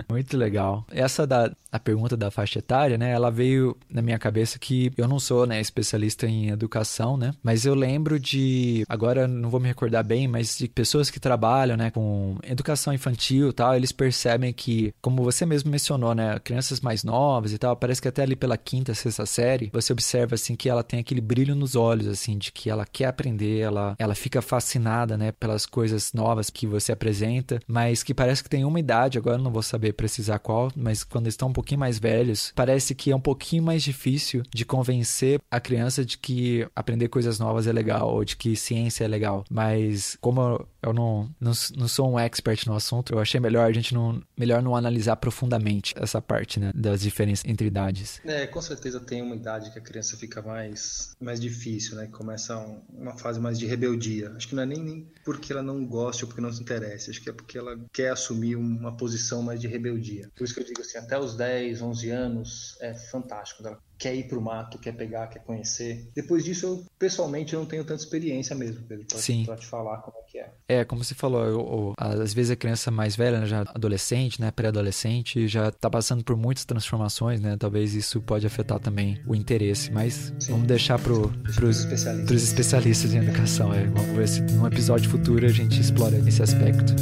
[0.09, 0.87] Muito legal.
[0.90, 3.10] Essa da a pergunta da faixa etária, né?
[3.10, 7.32] Ela veio na minha cabeça que eu não sou, né, especialista em educação, né?
[7.42, 11.76] Mas eu lembro de, agora não vou me recordar bem, mas de pessoas que trabalham,
[11.76, 16.80] né, com educação infantil e tal, eles percebem que, como você mesmo mencionou, né, crianças
[16.80, 20.54] mais novas e tal, parece que até ali pela quinta, sexta série, você observa assim
[20.54, 24.14] que ela tem aquele brilho nos olhos, assim, de que ela quer aprender, ela, ela
[24.14, 28.78] fica fascinada, né, pelas coisas novas que você apresenta, mas que parece que tem uma
[28.78, 32.94] idade, agora não vou saber precisar qual, mas quando estão um pouquinho mais velhos, parece
[32.94, 37.66] que é um pouquinho mais difícil de convencer a criança de que aprender coisas novas
[37.66, 39.44] é legal ou de que ciência é legal.
[39.50, 43.73] Mas como eu não, não, não sou um expert no assunto, eu achei melhor a
[43.73, 48.20] gente não, melhor não analisar profundamente essa parte, né, das diferenças entre idades.
[48.25, 52.57] É, com certeza tem uma idade que a criança fica mais, mais difícil, né, começa
[52.59, 54.33] um, uma fase mais de rebeldia.
[54.37, 57.11] Acho que não é nem, nem porque ela não gosta ou porque não se interessa,
[57.11, 60.31] acho que é porque ela quer assumir uma posição mais de rebeldia.
[60.37, 63.66] Por isso que eu digo assim, até os 10, 11 anos é fantástico.
[63.66, 66.11] Ela quer ir para o mato, quer pegar, quer conhecer.
[66.14, 70.19] Depois disso, eu pessoalmente eu não tenho tanta experiência mesmo, Pedro, para te falar como
[70.19, 70.53] é que é.
[70.69, 74.38] É, como você falou, eu, eu, às vezes a criança mais velha, né, já adolescente,
[74.43, 77.57] né, pré-adolescente, já está passando por muitas transformações, né?
[77.59, 80.53] Talvez isso pode afetar também o interesse, mas Sim.
[80.53, 82.43] vamos deixar para os especialistas.
[82.43, 83.73] especialistas em educação.
[83.73, 83.87] É.
[83.87, 86.93] Vamos ver se num episódio futuro a gente explora esse aspecto.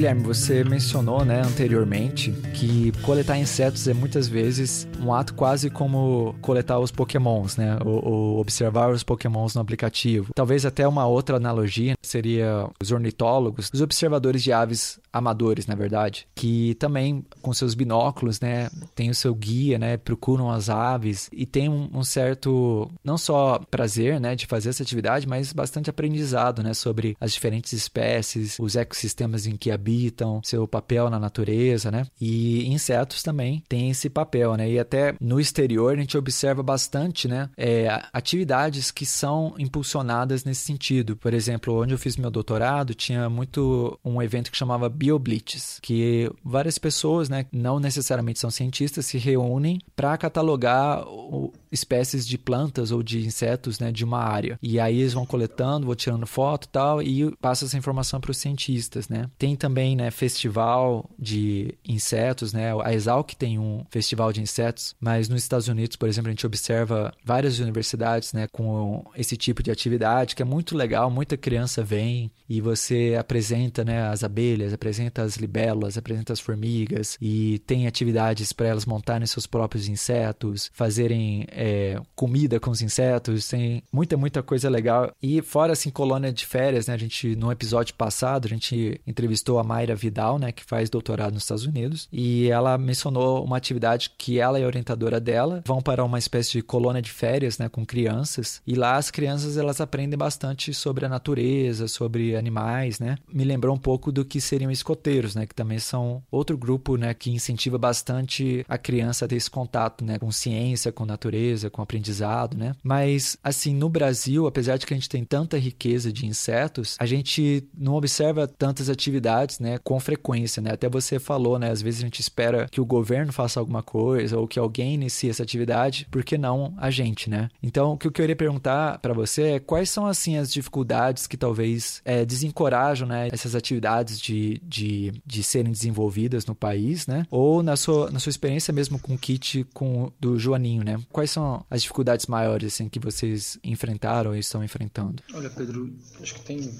[0.00, 6.34] Guilherme, você mencionou né, anteriormente que coletar insetos é muitas vezes um ato quase como
[6.40, 7.76] coletar os pokémons, né?
[7.84, 10.32] Ou, ou, observar os pokémons no aplicativo.
[10.34, 16.26] Talvez até uma outra analogia seria os ornitólogos, os observadores de aves amadores, na verdade,
[16.34, 21.46] que também com seus binóculos, né, tem o seu guia, né, procuram as aves e
[21.46, 26.62] tem um, um certo não só prazer, né, de fazer essa atividade, mas bastante aprendizado,
[26.62, 32.06] né, sobre as diferentes espécies, os ecossistemas em que habitam seu papel na natureza, né?
[32.20, 34.70] E insetos também têm esse papel, né?
[34.70, 37.48] E até no exterior a gente observa bastante, né?
[37.56, 41.16] É, atividades que são impulsionadas nesse sentido.
[41.16, 46.30] Por exemplo, onde eu fiz meu doutorado, tinha muito um evento que chamava BioBlitz, que
[46.44, 52.90] várias pessoas, né, não necessariamente são cientistas, se reúnem para catalogar o, espécies de plantas
[52.90, 54.58] ou de insetos, né, de uma área.
[54.62, 58.30] E aí eles vão coletando, vão tirando foto e tal, e passa essa informação para
[58.30, 59.30] os cientistas, né?
[59.38, 62.72] Tem também né, festival de insetos, né?
[62.82, 66.46] A Exalc tem um festival de insetos, mas nos Estados Unidos, por exemplo, a gente
[66.46, 71.82] observa várias universidades, né, com esse tipo de atividade que é muito legal, muita criança
[71.82, 74.89] vem e você apresenta, né, as abelhas, apresenta
[75.22, 81.46] as libélulas, apresenta as formigas e tem atividades para elas montarem seus próprios insetos, fazerem
[81.50, 85.12] é, comida com os insetos, tem muita, muita coisa legal.
[85.22, 89.58] E fora, assim, colônia de férias, né, a gente, no episódio passado, a gente entrevistou
[89.58, 94.10] a Mayra Vidal, né, que faz doutorado nos Estados Unidos, e ela mencionou uma atividade
[94.16, 97.68] que ela e a orientadora dela vão para uma espécie de colônia de férias, né,
[97.68, 103.16] com crianças, e lá as crianças elas aprendem bastante sobre a natureza, sobre animais, né?
[103.32, 107.14] Me lembrou um pouco do que seriam escoteiros, né, que também são outro grupo, né,
[107.14, 111.82] que incentiva bastante a criança a ter esse contato, né, com ciência, com natureza, com
[111.82, 112.74] aprendizado, né?
[112.82, 117.06] Mas assim, no Brasil, apesar de que a gente tem tanta riqueza de insetos, a
[117.06, 120.72] gente não observa tantas atividades né, com frequência, né?
[120.72, 124.38] Até você falou, né, às vezes a gente espera que o governo faça alguma coisa
[124.38, 127.48] ou que alguém inicie essa atividade, por que não a gente, né?
[127.62, 131.36] Então, o que eu queria perguntar para você é quais são assim as dificuldades que
[131.36, 137.26] talvez é, desencorajam, né, essas atividades de, de, de serem desenvolvidas no país, né?
[137.28, 140.98] Ou na sua, na sua experiência mesmo com o kit com, do Joaninho, né?
[141.10, 145.22] Quais são as dificuldades maiores assim que vocês enfrentaram e estão enfrentando?
[145.34, 146.70] Olha, Pedro, acho que tem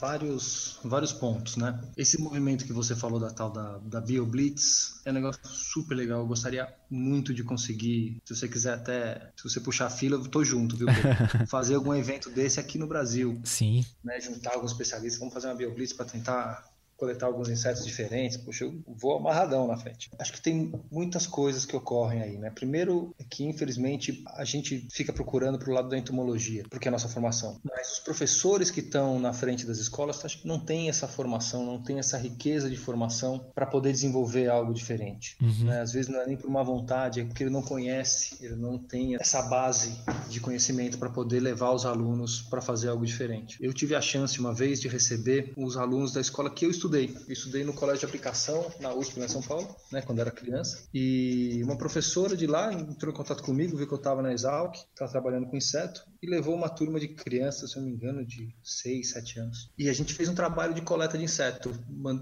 [0.00, 1.78] vários, vários pontos, né?
[1.96, 6.20] Esse movimento que você falou da tal da, da BioBlitz é um negócio super legal.
[6.20, 10.28] Eu gostaria muito de conseguir, se você quiser até, se você puxar a fila, eu
[10.28, 10.88] tô junto, viu?
[11.48, 13.40] fazer algum evento desse aqui no Brasil.
[13.44, 13.84] Sim.
[14.02, 14.20] Né?
[14.20, 16.64] Juntar alguns especialistas, vamos fazer uma BioBlitz para tentar
[17.00, 20.10] coletar alguns insetos diferentes, poxa, eu vou amarradão na frente.
[20.18, 22.50] Acho que tem muitas coisas que ocorrem aí, né?
[22.50, 26.90] Primeiro é que, infelizmente, a gente fica procurando para o lado da entomologia, porque é
[26.90, 27.58] a nossa formação.
[27.64, 31.64] Mas os professores que estão na frente das escolas, acho que não têm essa formação,
[31.64, 35.36] não têm essa riqueza de formação para poder desenvolver algo diferente.
[35.40, 35.64] Uhum.
[35.64, 35.80] Né?
[35.80, 38.76] Às vezes não é nem por uma vontade, é porque ele não conhece, ele não
[38.76, 43.56] tem essa base de conhecimento para poder levar os alunos para fazer algo diferente.
[43.58, 46.89] Eu tive a chance uma vez de receber os alunos da escola que eu estudei
[46.90, 47.16] estudei.
[47.26, 50.30] Eu estudei no colégio de aplicação, na USP, lá em São Paulo, né, quando era
[50.30, 50.84] criança.
[50.92, 54.76] E uma professora de lá entrou em contato comigo, viu que eu estava na Exalc,
[54.76, 58.54] estava trabalhando com inseto, e levou uma turma de crianças, se não me engano, de
[58.62, 59.70] 6, 7 anos.
[59.78, 61.72] E a gente fez um trabalho de coleta de inseto.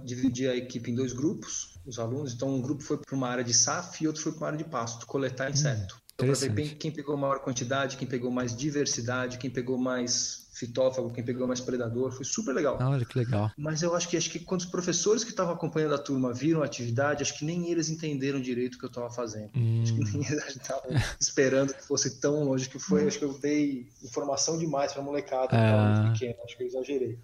[0.04, 2.34] Dividi a equipe em dois grupos, os alunos.
[2.34, 4.58] Então, um grupo foi para uma área de SAF e outro foi para uma área
[4.58, 6.00] de pasto, coletar inseto.
[6.20, 6.26] Hum.
[6.26, 11.12] Então, para ver quem pegou maior quantidade, quem pegou mais diversidade, quem pegou mais fitófago,
[11.12, 12.76] quem pegou mais predador, foi super legal.
[12.80, 13.50] Olha que legal.
[13.56, 16.62] Mas eu acho que acho que quando os professores que estavam acompanhando a turma viram
[16.62, 19.50] a atividade, acho que nem eles entenderam direito o que eu estava fazendo.
[19.54, 19.82] Hum.
[19.84, 23.06] Acho que nem eles estavam esperando que fosse tão longe que foi.
[23.06, 26.12] Acho que eu dei informação demais para a molecada, é...
[26.12, 27.18] pequena, acho que eu exagerei.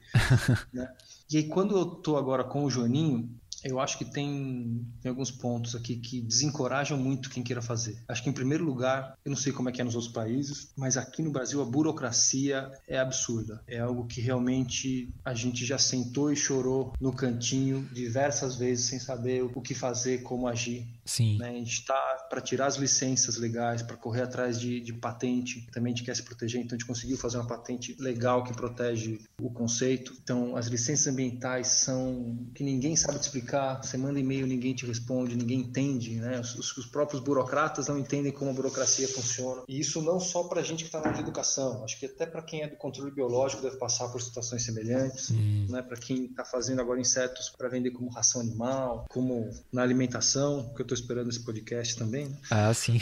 [0.72, 0.88] né?
[1.30, 5.31] E aí quando eu tô agora com o Joaninho, eu acho que tem, tem, alguns
[5.31, 7.98] pontos aqui que desencorajam muito quem queira fazer.
[8.07, 10.70] Acho que, em primeiro lugar, eu não sei como é que é nos outros países,
[10.77, 13.62] mas aqui no Brasil a burocracia é absurda.
[13.66, 18.98] É algo que realmente a gente já sentou e chorou no cantinho diversas vezes sem
[18.98, 20.87] saber o que fazer, como agir.
[21.05, 21.38] Sim.
[21.38, 21.50] Né?
[21.50, 25.66] A gente está para tirar as licenças legais, para correr atrás de, de, patente.
[25.72, 28.55] Também a gente quer se proteger, então a gente conseguiu fazer uma patente legal que
[28.55, 30.14] protege o conceito.
[30.22, 33.53] Então, as licenças ambientais são que ninguém sabe te explicar.
[33.82, 36.16] Você manda e-mail, ninguém te responde, ninguém entende.
[36.16, 36.40] Né?
[36.40, 39.62] Os, os próprios burocratas não entendem como a burocracia funciona.
[39.68, 41.84] E isso não só para a gente que está na área de educação.
[41.84, 45.30] Acho que até para quem é do controle biológico deve passar por situações semelhantes.
[45.30, 45.66] Hum.
[45.68, 45.82] Né?
[45.82, 50.80] Para quem está fazendo agora insetos para vender como ração animal, como na alimentação, que
[50.80, 52.28] eu estou esperando esse podcast também.
[52.28, 52.36] Né?
[52.50, 53.00] Ah, sim.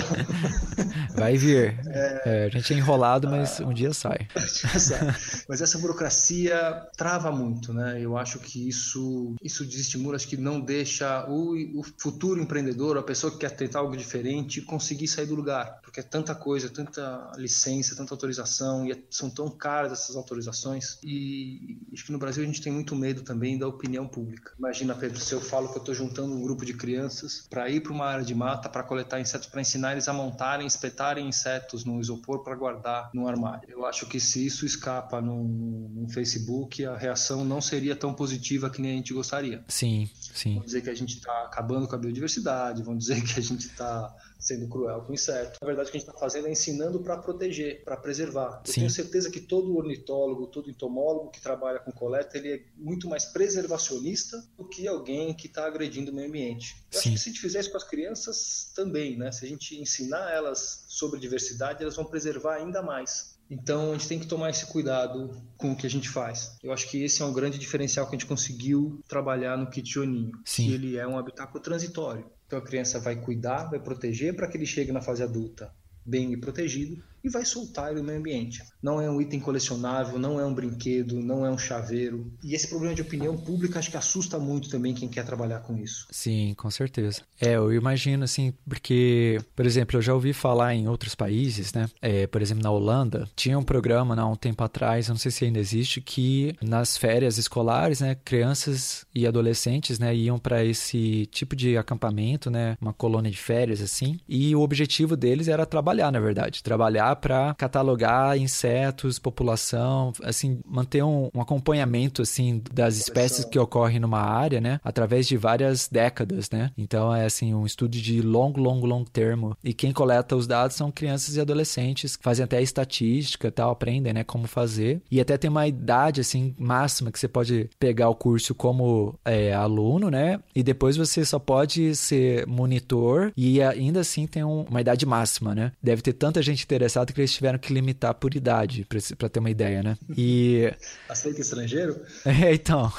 [1.14, 1.78] Vai vir.
[1.88, 2.22] É...
[2.24, 3.66] É, a gente é enrolado, mas ah...
[3.66, 4.28] um dia sai.
[5.48, 8.00] mas essa burocracia trava muito, né?
[8.00, 13.02] Eu acho que isso, isso desestimula, acho que não deixa o, o futuro empreendedor, a
[13.02, 15.80] pessoa que quer tentar algo diferente, conseguir sair do lugar.
[15.90, 21.00] Porque é tanta coisa, tanta licença, tanta autorização, e é, são tão caras essas autorizações.
[21.02, 24.52] E acho que no Brasil a gente tem muito medo também da opinião pública.
[24.56, 27.80] Imagina, Pedro, se eu falo que eu estou juntando um grupo de crianças para ir
[27.80, 31.84] para uma área de mata para coletar insetos, para ensinar eles a montarem, espetarem insetos
[31.84, 33.68] no isopor para guardar no armário.
[33.68, 38.70] Eu acho que se isso escapa no, no, Facebook, a reação não seria tão positiva
[38.70, 39.64] que nem a gente gostaria.
[39.66, 40.54] Sim, sim.
[40.54, 43.66] Vão dizer que a gente está acabando com a biodiversidade, vão dizer que a gente
[43.66, 45.58] está sendo cruel com o inseto.
[45.60, 48.62] Na verdade, o que a gente está fazendo é ensinando para proteger, para preservar.
[48.66, 48.80] Eu Sim.
[48.80, 53.26] tenho certeza que todo ornitólogo, todo entomólogo que trabalha com coleta, ele é muito mais
[53.26, 56.76] preservacionista do que alguém que está agredindo o meio ambiente.
[56.90, 57.10] Eu Sim.
[57.10, 59.30] acho que se a gente fizer isso com as crianças também, né?
[59.30, 63.38] Se a gente ensinar elas sobre diversidade, elas vão preservar ainda mais.
[63.50, 66.56] Então a gente tem que tomar esse cuidado com o que a gente faz.
[66.62, 69.90] Eu acho que esse é um grande diferencial que a gente conseguiu trabalhar no Kit
[69.90, 70.30] Joninho.
[70.44, 70.68] Sim.
[70.68, 72.30] Que ele é um habitáculo transitório.
[72.50, 75.72] Então a criança vai cuidar, vai proteger para que ele chegue na fase adulta
[76.04, 78.62] bem protegido e vai soltar ele no meio ambiente.
[78.82, 82.32] Não é um item colecionável, não é um brinquedo, não é um chaveiro.
[82.42, 85.76] E esse problema de opinião pública acho que assusta muito também quem quer trabalhar com
[85.76, 86.06] isso.
[86.10, 87.22] Sim, com certeza.
[87.40, 91.88] É, eu imagino assim, porque, por exemplo, eu já ouvi falar em outros países, né?
[92.00, 95.44] É, por exemplo, na Holanda, tinha um programa há um tempo atrás, não sei se
[95.44, 101.54] ainda existe, que nas férias escolares, né, crianças e adolescentes, né, iam para esse tipo
[101.54, 106.20] de acampamento, né, uma colônia de férias assim, e o objetivo deles era trabalhar, na
[106.20, 113.58] verdade, trabalhar para catalogar insetos, população, assim, manter um, um, acompanhamento, assim, das espécies que
[113.58, 114.80] ocorrem numa área, né?
[114.82, 116.70] Através de várias décadas, né?
[116.76, 119.56] Então, é, assim, um estudo de longo, longo, longo termo.
[119.62, 123.70] E quem coleta os dados são crianças e adolescentes, que fazem até estatística e tal,
[123.70, 124.24] aprendem, né?
[124.24, 125.02] Como fazer.
[125.10, 129.52] E até tem uma idade, assim, máxima que você pode pegar o curso como é,
[129.52, 130.40] aluno, né?
[130.54, 135.54] E depois você só pode ser monitor e ainda assim tem um, uma idade máxima,
[135.54, 135.72] né?
[135.82, 138.86] Deve ter tanta gente interessada engraçado que eles tiveram que limitar por idade,
[139.16, 139.96] para ter uma ideia, né?
[140.16, 140.72] E.
[141.08, 142.00] Aceita estrangeiro?
[142.24, 142.92] É, então.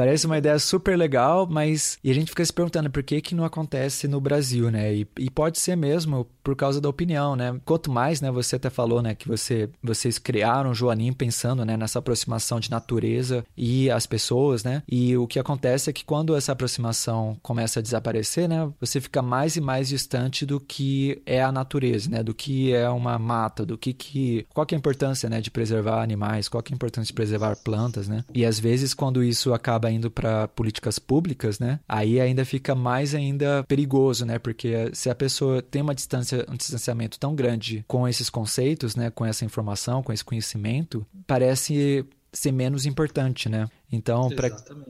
[0.00, 1.98] Parece uma ideia super legal, mas.
[2.02, 4.94] E a gente fica se perguntando por que, que não acontece no Brasil, né?
[4.94, 7.60] E, e pode ser mesmo por causa da opinião, né?
[7.66, 11.76] Quanto mais, né, você até falou, né, que você, vocês criaram o Joaninho pensando, né,
[11.76, 14.82] nessa aproximação de natureza e as pessoas, né?
[14.88, 19.20] E o que acontece é que quando essa aproximação começa a desaparecer, né, você fica
[19.20, 22.22] mais e mais distante do que é a natureza, né?
[22.22, 25.50] Do que é uma mata, do que que qual que é a importância, né, de
[25.50, 28.24] preservar animais, qual que é a importância de preservar plantas, né?
[28.32, 31.80] E às vezes quando isso acaba indo para políticas públicas, né?
[31.88, 34.38] Aí ainda fica mais ainda perigoso, né?
[34.38, 39.10] Porque se a pessoa tem uma distância, um distanciamento tão grande com esses conceitos, né?
[39.10, 43.66] Com essa informação, com esse conhecimento, parece ser menos importante, né?
[43.92, 44.30] Então,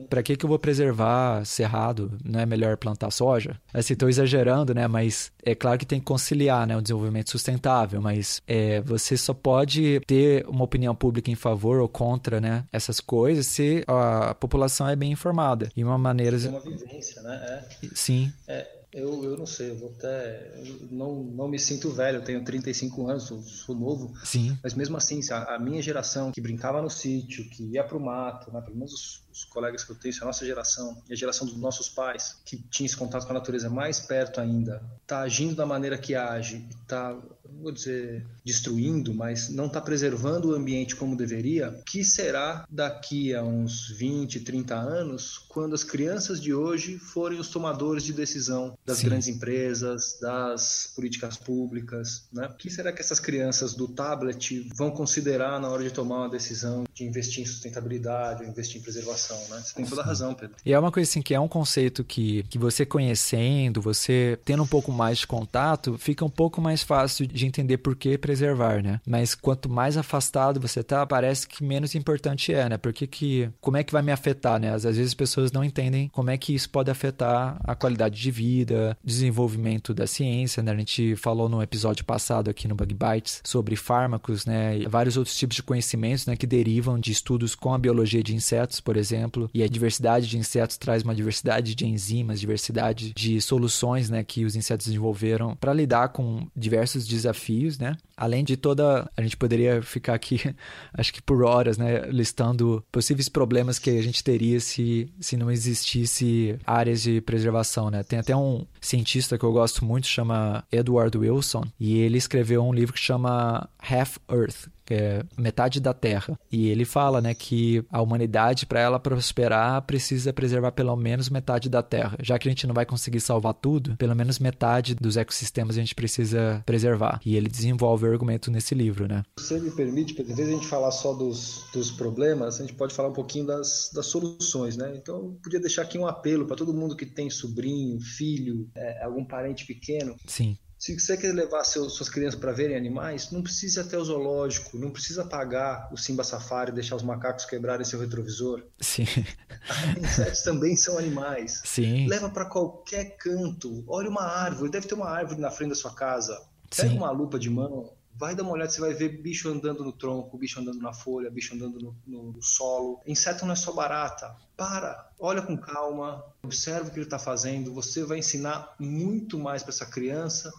[0.09, 2.17] para que, que eu vou preservar cerrado?
[2.23, 3.59] Não é melhor plantar soja?
[3.73, 4.87] Assim, estou exagerando, né?
[4.87, 6.77] Mas é claro que tem que conciliar né?
[6.77, 11.89] o desenvolvimento sustentável, mas é, você só pode ter uma opinião pública em favor ou
[11.89, 12.63] contra né?
[12.71, 15.71] essas coisas se a população é bem informada.
[15.75, 16.37] E uma maneira...
[16.37, 17.65] Tem uma vivência, né?
[17.83, 17.87] É.
[17.95, 18.31] Sim.
[18.47, 20.51] É, eu, eu não sei, eu vou até.
[20.65, 24.13] Eu não, não me sinto velho, eu tenho 35 anos, sou, sou novo.
[24.23, 24.57] Sim.
[24.61, 28.51] Mas mesmo assim, a, a, minha geração que brincava no sítio, que ia pro mato,
[28.51, 31.47] né, pelo menos os, os, colegas que eu tenho, a nossa geração e a geração
[31.47, 35.55] dos nossos pais, que tinha esse contato com a natureza mais perto ainda, tá agindo
[35.55, 37.17] da maneira que age, tá
[37.59, 43.33] vou dizer, destruindo, mas não está preservando o ambiente como deveria, o que será daqui
[43.33, 48.77] a uns 20, 30 anos, quando as crianças de hoje forem os tomadores de decisão
[48.85, 49.07] das Sim.
[49.07, 52.47] grandes empresas, das políticas públicas, né?
[52.47, 56.29] O que será que essas crianças do tablet vão considerar na hora de tomar uma
[56.29, 59.61] decisão de investir em sustentabilidade ou investir em preservação, né?
[59.63, 60.55] Você tem toda a razão, Pedro.
[60.65, 64.63] E é uma coisa assim que é um conceito que, que você conhecendo, você tendo
[64.63, 68.81] um pouco mais de contato, fica um pouco mais fácil de entender por que preservar,
[68.81, 68.99] né?
[69.05, 72.77] Mas quanto mais afastado você tá, parece que menos importante é, né?
[72.77, 74.73] Porque que, como é que vai me afetar, né?
[74.73, 78.31] Às vezes as pessoas não entendem como é que isso pode afetar a qualidade de
[78.31, 80.71] vida, desenvolvimento da ciência, né?
[80.71, 84.77] A gente falou no episódio passado aqui no Bug Bites sobre fármacos, né?
[84.77, 86.35] E vários outros tipos de conhecimentos, né?
[86.35, 89.10] Que derivam de estudos com a biologia de insetos, por exemplo.
[89.53, 94.23] E a diversidade de insetos traz uma diversidade de enzimas, diversidade de soluções, né?
[94.23, 97.95] Que os insetos desenvolveram para lidar com diversos desafios, né?
[98.15, 100.39] Além de toda, a gente poderia ficar aqui,
[100.93, 105.49] acho que por horas, né, listando possíveis problemas que a gente teria se, se não
[105.49, 108.03] existisse áreas de preservação, né?
[108.03, 112.73] Tem até um cientista que eu gosto muito, chama Edward Wilson, e ele escreveu um
[112.73, 116.37] livro que chama Half Earth, que é metade da Terra.
[116.51, 121.69] E ele fala, né, que a humanidade para ela prosperar precisa preservar pelo menos metade
[121.69, 122.17] da Terra.
[122.21, 125.79] Já que a gente não vai conseguir salvar tudo, pelo menos metade dos ecossistemas a
[125.79, 127.19] gente precisa preservar.
[127.25, 129.23] E ele desenvolve o argumento nesse livro, né?
[129.37, 132.73] Você me permite, em vez de a gente falar só dos, dos problemas, a gente
[132.73, 134.93] pode falar um pouquinho das, das soluções, né?
[134.95, 139.03] Então, eu podia deixar aqui um apelo para todo mundo que tem sobrinho, filho, é,
[139.03, 140.15] algum parente pequeno.
[140.27, 144.03] Sim se você quer levar seus, suas crianças para verem animais, não precisa até o
[144.03, 148.63] zoológico, não precisa pagar o Simba Safari e deixar os macacos quebrarem seu retrovisor.
[148.79, 149.05] Sim.
[150.01, 151.61] Insetos também são animais.
[151.63, 152.07] Sim.
[152.07, 153.83] Leva para qualquer canto.
[153.87, 156.41] Olha uma árvore, deve ter uma árvore na frente da sua casa.
[156.75, 156.97] Pega Sim.
[156.97, 160.37] uma lupa de mão, vai dar uma olhada, você vai ver bicho andando no tronco,
[160.37, 162.99] bicho andando na folha, bicho andando no, no, no solo.
[163.05, 164.35] Inseto não é só barata.
[164.55, 167.73] Para, olha com calma, observa o que ele está fazendo.
[167.73, 170.51] Você vai ensinar muito mais para essa criança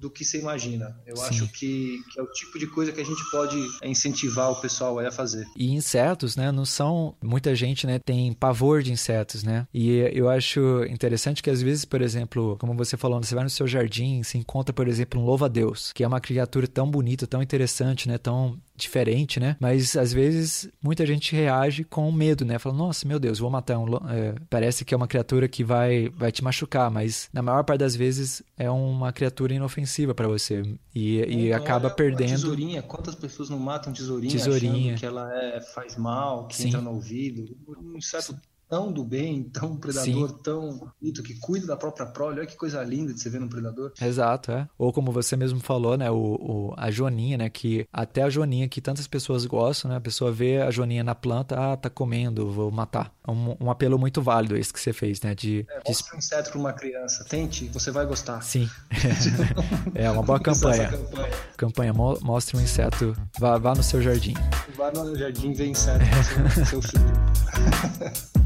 [0.00, 0.98] do que você imagina.
[1.06, 1.24] Eu Sim.
[1.24, 4.98] acho que, que, é o tipo de coisa que a gente pode incentivar o pessoal
[4.98, 5.46] a fazer.
[5.54, 7.14] E insetos, né, não são...
[7.22, 9.66] Muita gente, né, tem pavor de insetos, né?
[9.74, 13.50] E eu acho interessante que às vezes, por exemplo, como você falou, você vai no
[13.50, 17.42] seu jardim, se encontra, por exemplo, um louva-a-Deus, que é uma criatura tão bonita, tão
[17.42, 19.56] interessante, né, tão diferente, né?
[19.60, 22.58] Mas às vezes muita gente reage com medo, né?
[22.58, 23.86] Fala, nossa, meu Deus, vou matar um.
[24.08, 27.80] É, parece que é uma criatura que vai, vai te machucar, mas na maior parte
[27.80, 30.62] das vezes é uma criatura inofensiva para você.
[30.94, 32.30] E, e então, acaba perdendo.
[32.30, 34.94] Tesourinha, quantas pessoas não matam tesourinha, tesourinha.
[34.94, 36.68] que ela é, faz mal, que Sim.
[36.68, 37.56] entra no ouvido?
[37.68, 38.34] Um inseto
[38.70, 40.38] tão do bem, tão predador, Sim.
[40.44, 42.38] tão bonito, que cuida da própria prole.
[42.38, 43.92] Olha que coisa linda de você ver num predador.
[44.00, 44.68] Exato, é.
[44.78, 48.68] Ou como você mesmo falou, né, o, o, a joaninha, né, que até a joaninha
[48.68, 52.48] que tantas pessoas gostam, né, a pessoa vê a joaninha na planta, ah, tá comendo,
[52.48, 53.12] vou matar.
[53.26, 55.66] É um, um apelo muito válido esse que você fez, né, de...
[55.68, 55.98] É, de...
[56.14, 58.40] um inseto pra uma criança, tente, você vai gostar.
[58.40, 58.70] Sim.
[59.96, 60.90] é uma boa campanha.
[60.90, 61.30] campanha.
[61.56, 64.34] Campanha, mostre um inseto, vá, vá no seu jardim.
[64.76, 68.30] Vá no jardim ver inseto com seu, seu filho.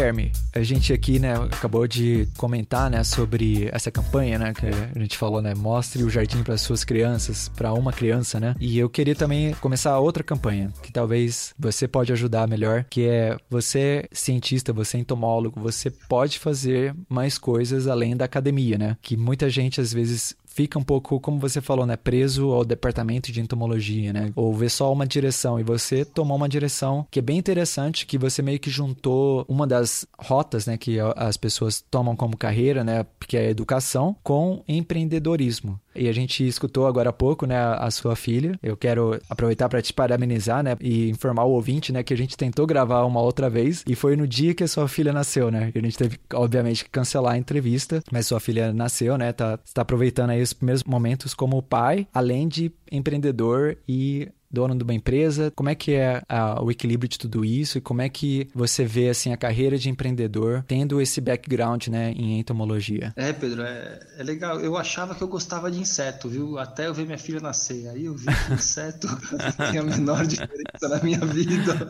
[0.00, 4.98] Guilherme, a gente aqui, né, acabou de comentar, né, sobre essa campanha, né, que a
[4.98, 8.56] gente falou, né, mostre o jardim para suas crianças, para uma criança, né?
[8.58, 13.36] E eu queria também começar outra campanha, que talvez você pode ajudar melhor, que é
[13.50, 18.96] você cientista, você entomólogo, você pode fazer mais coisas além da academia, né?
[19.02, 23.32] Que muita gente às vezes fica um pouco, como você falou, né, preso ao departamento
[23.32, 24.30] de entomologia, né?
[24.36, 28.18] Ou ver só uma direção e você tomou uma direção que é bem interessante, que
[28.18, 32.82] você meio que juntou uma das rotas rotas, né, que as pessoas tomam como carreira,
[32.82, 35.78] né, que é a educação, com empreendedorismo.
[35.94, 38.58] E a gente escutou agora há pouco, né, a sua filha.
[38.62, 42.36] Eu quero aproveitar para te parabenizar, né, e informar o ouvinte, né, que a gente
[42.36, 45.72] tentou gravar uma outra vez e foi no dia que a sua filha nasceu, né?
[45.74, 49.32] E a gente teve, obviamente, que cancelar a entrevista, mas sua filha nasceu, né?
[49.32, 54.82] Tá, tá aproveitando aí os primeiros momentos como pai, além de empreendedor e dono de
[54.82, 55.52] uma empresa?
[55.54, 58.84] Como é que é a, o equilíbrio de tudo isso e como é que você
[58.84, 63.12] vê assim a carreira de empreendedor tendo esse background, né, em entomologia?
[63.16, 64.60] É, Pedro, é, é legal.
[64.60, 66.58] Eu achava que eu gostava de inseto, viu?
[66.58, 67.88] Até eu ver minha filha nascer.
[67.88, 69.06] Aí eu vi que inseto
[69.70, 71.88] tem a menor diferença na minha vida.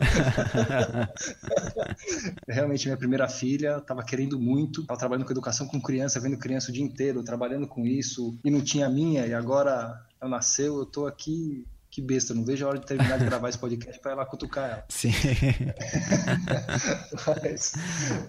[2.47, 6.69] Realmente minha primeira filha estava querendo muito, estava trabalhando com educação com criança, vendo criança
[6.69, 10.85] o dia inteiro, trabalhando com isso e não tinha minha e agora ela nasceu, eu
[10.85, 14.13] tô aqui que besta, não vejo a hora de terminar de gravar esse podcast para
[14.13, 14.85] ir lá cutucar ela.
[14.87, 15.11] Sim.
[17.27, 17.73] Mas,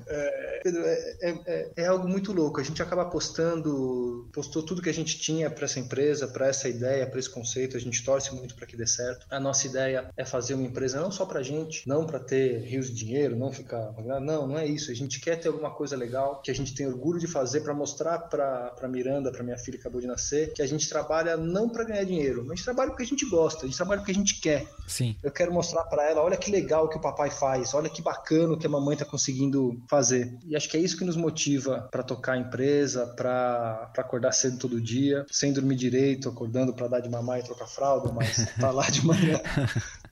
[0.09, 2.61] é, Pedro, é, é, é, algo muito louco.
[2.61, 6.69] A gente acaba postando, postou tudo que a gente tinha para essa empresa, para essa
[6.69, 7.77] ideia, para esse conceito.
[7.77, 9.27] A gente torce muito para que dê certo.
[9.31, 12.89] A nossa ideia é fazer uma empresa não só para gente, não para ter rios
[12.89, 13.95] de dinheiro, não ficar.
[14.21, 14.91] Não, não é isso.
[14.91, 17.73] A gente quer ter alguma coisa legal que a gente tem orgulho de fazer para
[17.73, 21.69] mostrar para Miranda, para minha filha que acabou de nascer, que a gente trabalha não
[21.69, 24.01] para ganhar dinheiro, mas a gente trabalha porque a gente gosta gosta, a gente trabalha
[24.01, 24.67] porque a gente quer.
[24.87, 25.17] Sim.
[25.23, 28.57] Eu quero mostrar para ela, olha que legal que o papai faz, olha que bacana
[28.57, 30.37] que a mamãe tá conseguindo fazer.
[30.47, 34.59] E acho que é isso que nos motiva para tocar a empresa, para acordar cedo
[34.59, 38.71] todo dia, sem dormir direito, acordando para dar de mamar e trocar fralda, mas tá
[38.71, 39.41] lá de manhã.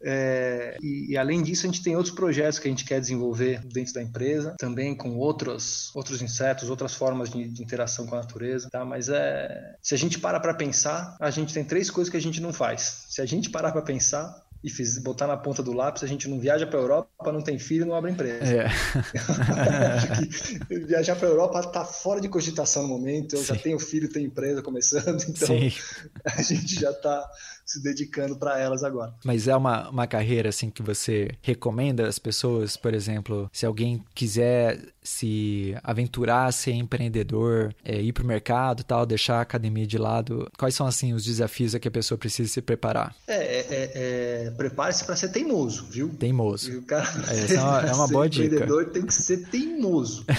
[0.03, 3.61] É, e, e, além disso, a gente tem outros projetos que a gente quer desenvolver
[3.67, 8.21] dentro da empresa, também com outros, outros insetos, outras formas de, de interação com a
[8.21, 8.85] natureza, tá?
[8.85, 12.23] Mas é, se a gente para para pensar, a gente tem três coisas que a
[12.23, 13.07] gente não faz.
[13.09, 16.29] Se a gente parar para pensar, e fiz, botar na ponta do lápis, a gente
[16.29, 18.45] não viaja para a Europa, não tem filho, não abre empresa.
[18.45, 18.69] É.
[20.87, 23.37] viajar para a Europa está fora de cogitação no momento.
[23.37, 23.55] Eu Sim.
[23.55, 25.73] já tenho filho, tenho empresa começando, então Sim.
[26.25, 27.27] a gente já está
[27.65, 29.15] se dedicando para elas agora.
[29.25, 34.05] Mas é uma, uma carreira assim que você recomenda às pessoas, por exemplo, se alguém
[34.15, 39.87] quiser se aventurar a ser empreendedor, é, ir para o mercado tal, deixar a academia
[39.87, 43.15] de lado, quais são assim os desafios a que a pessoa precisa se preparar?
[43.27, 46.09] É, é, é, é prepare-se para ser teimoso, viu?
[46.11, 46.79] Teimoso.
[46.79, 48.47] O cara Essa é uma, é uma boa dica.
[48.47, 50.25] empreendedor tem que ser teimoso.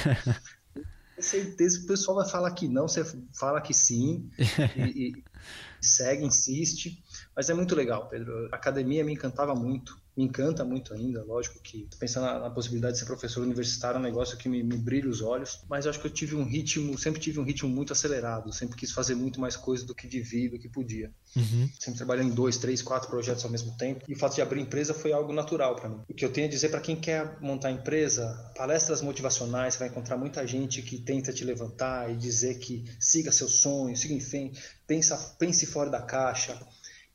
[1.16, 4.28] Com certeza que o pessoal vai falar que não, você fala que sim,
[4.76, 5.24] e, e
[5.80, 7.04] segue, insiste.
[7.36, 8.50] Mas é muito legal, Pedro.
[8.52, 11.24] A academia me encantava muito, me encanta muito ainda.
[11.24, 14.62] Lógico que pensando na, na possibilidade de ser professor universitário é um negócio que me,
[14.62, 15.62] me, brilha os olhos.
[15.70, 18.52] Mas eu acho que eu tive um ritmo, sempre tive um ritmo muito acelerado.
[18.54, 21.12] Sempre quis fazer muito mais coisas do que devia, do que podia.
[21.36, 21.70] Uhum.
[21.80, 24.04] Sempre trabalhando em dois, três, quatro projetos ao mesmo tempo.
[24.08, 26.02] E o fato de abrir empresa foi algo natural para mim.
[26.10, 29.88] O que eu tenho a dizer para quem quer montar empresa, palestras motivacionais, você vai
[29.88, 34.20] encontrar muita gente que tenta te levantar e dizer que siga seus sonhos, siga em
[34.20, 36.60] frente, pensa, pense fora da caixa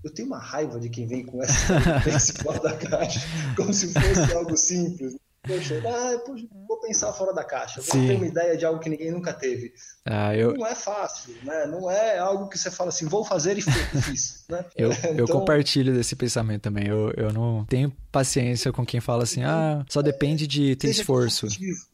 [0.05, 3.21] eu tenho uma raiva de quem vem com essa fora da caixa,
[3.57, 5.17] como se fosse algo simples.
[5.47, 8.09] Poxa, ah, poxa, vou pensar fora da caixa, vou Sim.
[8.09, 9.73] ter uma ideia de algo que ninguém nunca teve.
[10.05, 10.55] Ah, eu...
[10.55, 11.67] Não é fácil, né?
[11.67, 13.63] Não é algo que você fala assim, vou fazer e
[14.03, 14.45] fiz.
[14.49, 14.65] Né?
[14.77, 15.15] eu, então...
[15.17, 16.89] eu compartilho desse pensamento também.
[16.89, 21.03] Eu, eu não tenho paciência com quem fala assim, ah, só depende de ter Seja
[21.03, 21.47] esforço.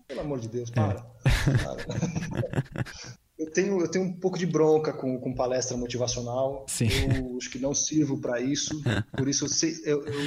[0.09, 1.05] Pelo amor de Deus, para.
[1.25, 1.57] É.
[1.65, 2.65] para.
[3.53, 6.65] Eu tenho, eu tenho um pouco de bronca com, com palestra motivacional.
[6.67, 6.89] Sim.
[7.17, 8.83] Eu acho que não sirvo para isso.
[9.17, 9.47] Por isso,
[9.85, 10.21] eu, eu,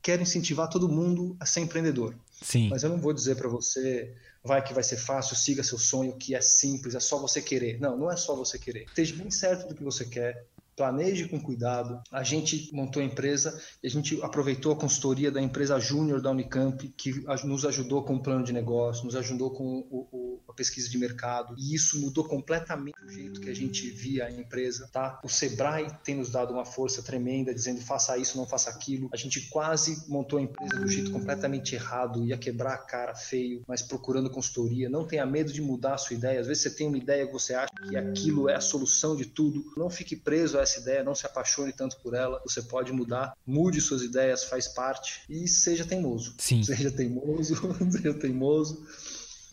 [0.00, 2.14] quero incentivar todo mundo a ser empreendedor.
[2.40, 2.68] Sim.
[2.68, 4.14] Mas eu não vou dizer para você,
[4.44, 7.80] vai que vai ser fácil, siga seu sonho, que é simples, é só você querer.
[7.80, 8.84] Não, não é só você querer.
[8.84, 10.46] Esteja bem certo do que você quer,
[10.80, 12.00] planeje com cuidado.
[12.10, 16.30] A gente montou a empresa e a gente aproveitou a consultoria da empresa Júnior da
[16.30, 20.54] Unicamp, que nos ajudou com o plano de negócio, nos ajudou com o, o, a
[20.54, 21.54] pesquisa de mercado.
[21.58, 24.88] E isso mudou completamente o jeito que a gente via a empresa.
[24.90, 25.20] Tá?
[25.22, 29.10] O Sebrae tem nos dado uma força tremenda, dizendo faça isso, não faça aquilo.
[29.12, 33.62] A gente quase montou a empresa do jeito completamente errado, ia quebrar a cara feio,
[33.68, 34.88] mas procurando consultoria.
[34.88, 36.40] Não tenha medo de mudar a sua ideia.
[36.40, 39.26] Às vezes você tem uma ideia que você acha que aquilo é a solução de
[39.26, 39.62] tudo.
[39.76, 42.40] Não fique preso a essa ideia, não se apaixone tanto por ela.
[42.44, 46.34] Você pode mudar, mude suas ideias, faz parte e seja teimoso.
[46.38, 46.62] Sim.
[46.62, 47.56] Seja teimoso,
[47.90, 48.86] seja teimoso.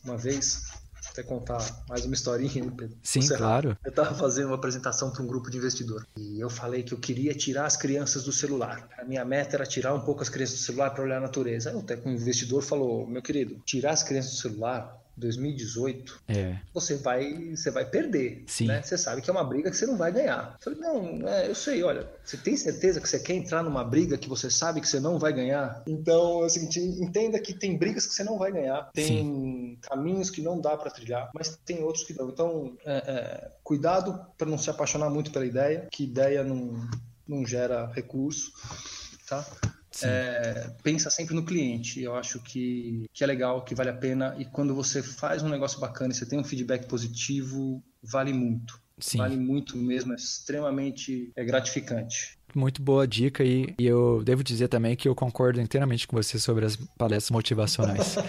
[0.03, 0.67] Uma vez,
[1.09, 1.59] até contar
[1.89, 2.95] mais uma historinha, Pedro.
[3.01, 3.77] Sim, claro.
[3.83, 6.99] Eu estava fazendo uma apresentação para um grupo de investidor e eu falei que eu
[6.99, 8.87] queria tirar as crianças do celular.
[8.97, 11.71] A minha meta era tirar um pouco as crianças do celular para olhar a natureza.
[11.71, 16.57] Aí o investidor falou: meu querido, tirar as crianças do celular 2018, É.
[16.73, 18.43] você vai, você vai perder.
[18.47, 18.67] Sim.
[18.67, 18.81] Né?
[18.81, 20.55] Você sabe que é uma briga que você não vai ganhar.
[20.59, 23.83] Eu falei, não, é, eu sei, olha, você tem certeza que você quer entrar numa
[23.83, 25.83] briga que você sabe que você não vai ganhar?
[25.87, 30.41] Então, assim, te- entenda que tem brigas que você não vai ganhar, tem caminhos que
[30.41, 32.29] não dá para trilhar, mas tem outros que dão.
[32.29, 36.87] Então, é, é, cuidado para não se apaixonar muito pela ideia, que ideia não,
[37.27, 38.51] não gera recurso,
[39.27, 39.45] tá?
[40.05, 42.01] É, pensa sempre no cliente.
[42.01, 44.35] Eu acho que, que é legal, que vale a pena.
[44.37, 48.79] E quando você faz um negócio bacana e você tem um feedback positivo, vale muito.
[48.99, 49.19] Sim.
[49.19, 52.37] Vale muito mesmo, é extremamente é, gratificante.
[52.55, 56.39] Muito boa dica e, e eu devo dizer também que eu concordo inteiramente com você
[56.39, 58.15] sobre as palestras motivacionais.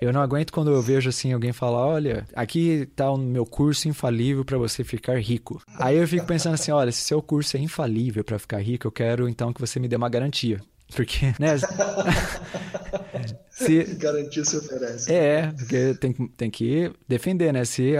[0.00, 3.88] Eu não aguento quando eu vejo assim alguém falar, olha, aqui tá o meu curso
[3.88, 5.62] infalível para você ficar rico.
[5.78, 8.92] Aí eu fico pensando assim, olha, se seu curso é infalível para ficar rico, eu
[8.92, 10.60] quero então que você me dê uma garantia.
[10.94, 11.56] Porque, né?
[13.50, 15.12] se, Garantia se oferece.
[15.12, 17.64] é, porque tem, tem que defender, né?
[17.64, 17.94] Se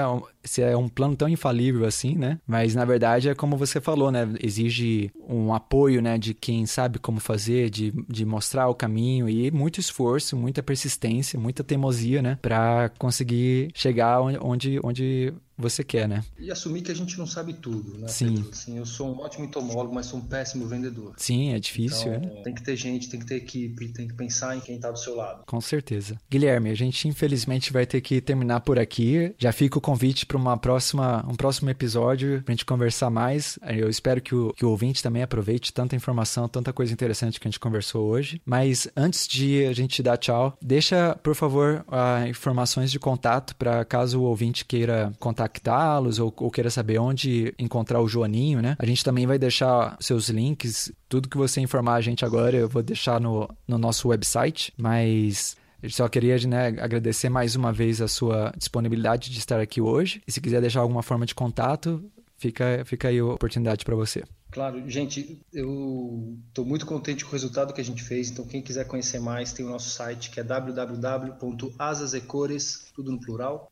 [0.45, 2.38] se é um plano tão infalível assim, né?
[2.47, 4.28] Mas na verdade é como você falou, né?
[4.42, 6.18] Exige um apoio, né?
[6.18, 11.38] De quem sabe como fazer, de, de mostrar o caminho e muito esforço, muita persistência,
[11.38, 12.38] muita teimosia, né?
[12.40, 16.24] Pra conseguir chegar onde, onde, você quer, né?
[16.38, 18.09] E assumir que a gente não sabe tudo, né?
[18.09, 18.34] Sim.
[18.34, 18.51] Pedro?
[18.51, 21.14] Assim, eu sou um ótimo entomólogo, mas sou um péssimo vendedor.
[21.16, 22.42] Sim, é difícil, Então, é.
[22.42, 24.99] tem que ter gente, tem que ter equipe, tem que pensar em quem tá do
[24.99, 25.45] seu lado.
[25.47, 26.18] Com certeza.
[26.30, 29.34] Guilherme, a gente infelizmente vai ter que terminar por aqui.
[29.38, 33.59] Já fica o convite para uma próxima, um próximo episódio pra gente conversar mais.
[33.66, 37.47] Eu espero que o, que o ouvinte também aproveite tanta informação, tanta coisa interessante que
[37.47, 38.41] a gente conversou hoje.
[38.45, 43.85] Mas antes de a gente dar tchau, deixa, por favor, ah, informações de contato para
[43.85, 48.76] caso o ouvinte queira contactá-los ou, ou queira saber onde encontrar o Joaninho, né?
[48.78, 52.68] A gente também vai deixar seus links, tudo que você informar a gente agora, eu
[52.68, 58.01] vou deixar no, no nosso website, mas eu só queria né, agradecer mais uma vez
[58.01, 60.22] a sua disponibilidade de estar aqui hoje.
[60.26, 62.03] E se quiser deixar alguma forma de contato,
[62.39, 64.24] fica, fica aí a oportunidade para você.
[64.55, 68.30] Claro, gente, eu estou muito contente com o resultado que a gente fez.
[68.30, 73.68] Então, quem quiser conhecer mais, tem o nosso site que é www.asasecores, tudo no plural.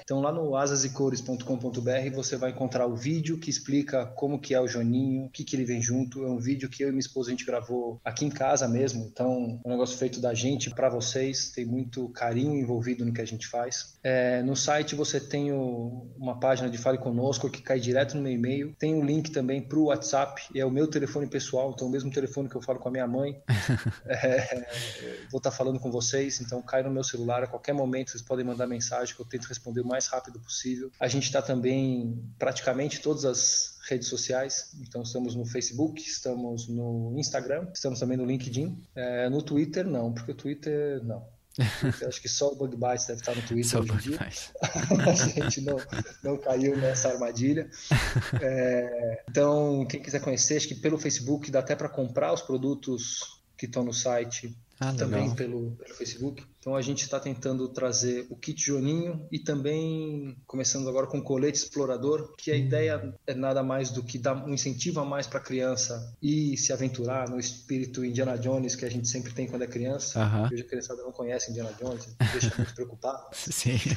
[0.00, 4.66] Então, lá no asasecores.com.br você vai encontrar o vídeo que explica como que é o
[4.66, 6.24] Joninho, o que, que ele vem junto.
[6.24, 9.06] É um vídeo que eu e minha esposa a gente gravou aqui em casa mesmo.
[9.12, 11.50] Então, é um negócio feito da gente para vocês.
[11.50, 13.98] Tem muito carinho envolvido no que a gente faz.
[14.02, 18.22] É, no site você tem o- uma página de Fale Conosco que cai direto no
[18.22, 18.74] meu e-mail.
[18.78, 22.10] Tem um link também para o WhatsApp, é o meu telefone pessoal, então o mesmo
[22.10, 23.40] telefone que eu falo com a minha mãe.
[24.10, 24.66] É,
[25.30, 28.44] vou estar falando com vocês, então cai no meu celular a qualquer momento, vocês podem
[28.44, 30.90] mandar mensagem que eu tento responder o mais rápido possível.
[30.98, 37.14] A gente está também praticamente todas as redes sociais, então estamos no Facebook, estamos no
[37.18, 41.37] Instagram, estamos também no LinkedIn, É, no Twitter não, porque o Twitter não.
[42.00, 44.12] Eu acho que só o Bug Bites deve estar no Twitter Só bom dia.
[44.12, 44.52] demais.
[44.62, 45.76] a gente não,
[46.22, 47.68] não caiu nessa armadilha.
[48.40, 53.20] É, então, quem quiser conhecer, acho que pelo Facebook dá até para comprar os produtos
[53.56, 56.44] que estão no site Ah, também pelo, pelo Facebook.
[56.68, 61.22] Então a gente está tentando trazer o kit Joninho e também começando agora com o
[61.22, 62.58] colete explorador, que a Hum.
[62.58, 66.58] ideia é nada mais do que dar um incentivo a mais para a criança e
[66.58, 70.22] se aventurar no espírito Indiana Jones que a gente sempre tem quando é criança.
[70.22, 70.50] Aham.
[70.52, 73.24] Hoje a criançada não conhece Indiana Jones, deixa muito preocupado.
[73.32, 73.78] Sim.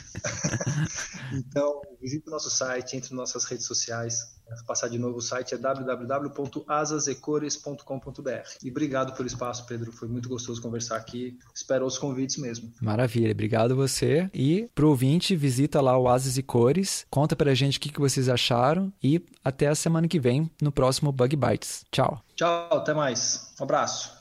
[1.33, 4.35] Então, visite o nosso site, entre nossas redes sociais.
[4.67, 8.49] Passar de novo o site é www.asasecores.com.br.
[8.61, 9.93] E obrigado pelo espaço, Pedro.
[9.93, 11.39] Foi muito gostoso conversar aqui.
[11.55, 12.60] Espero os convites mesmo.
[12.81, 14.29] Maravilha, obrigado você.
[14.33, 17.99] E pro ouvinte, visita lá o Asas e Cores, conta pra gente o que, que
[17.99, 21.85] vocês acharam e até a semana que vem no próximo Bug Bites.
[21.91, 22.21] Tchau.
[22.35, 23.53] Tchau, até mais.
[23.59, 24.20] Um abraço.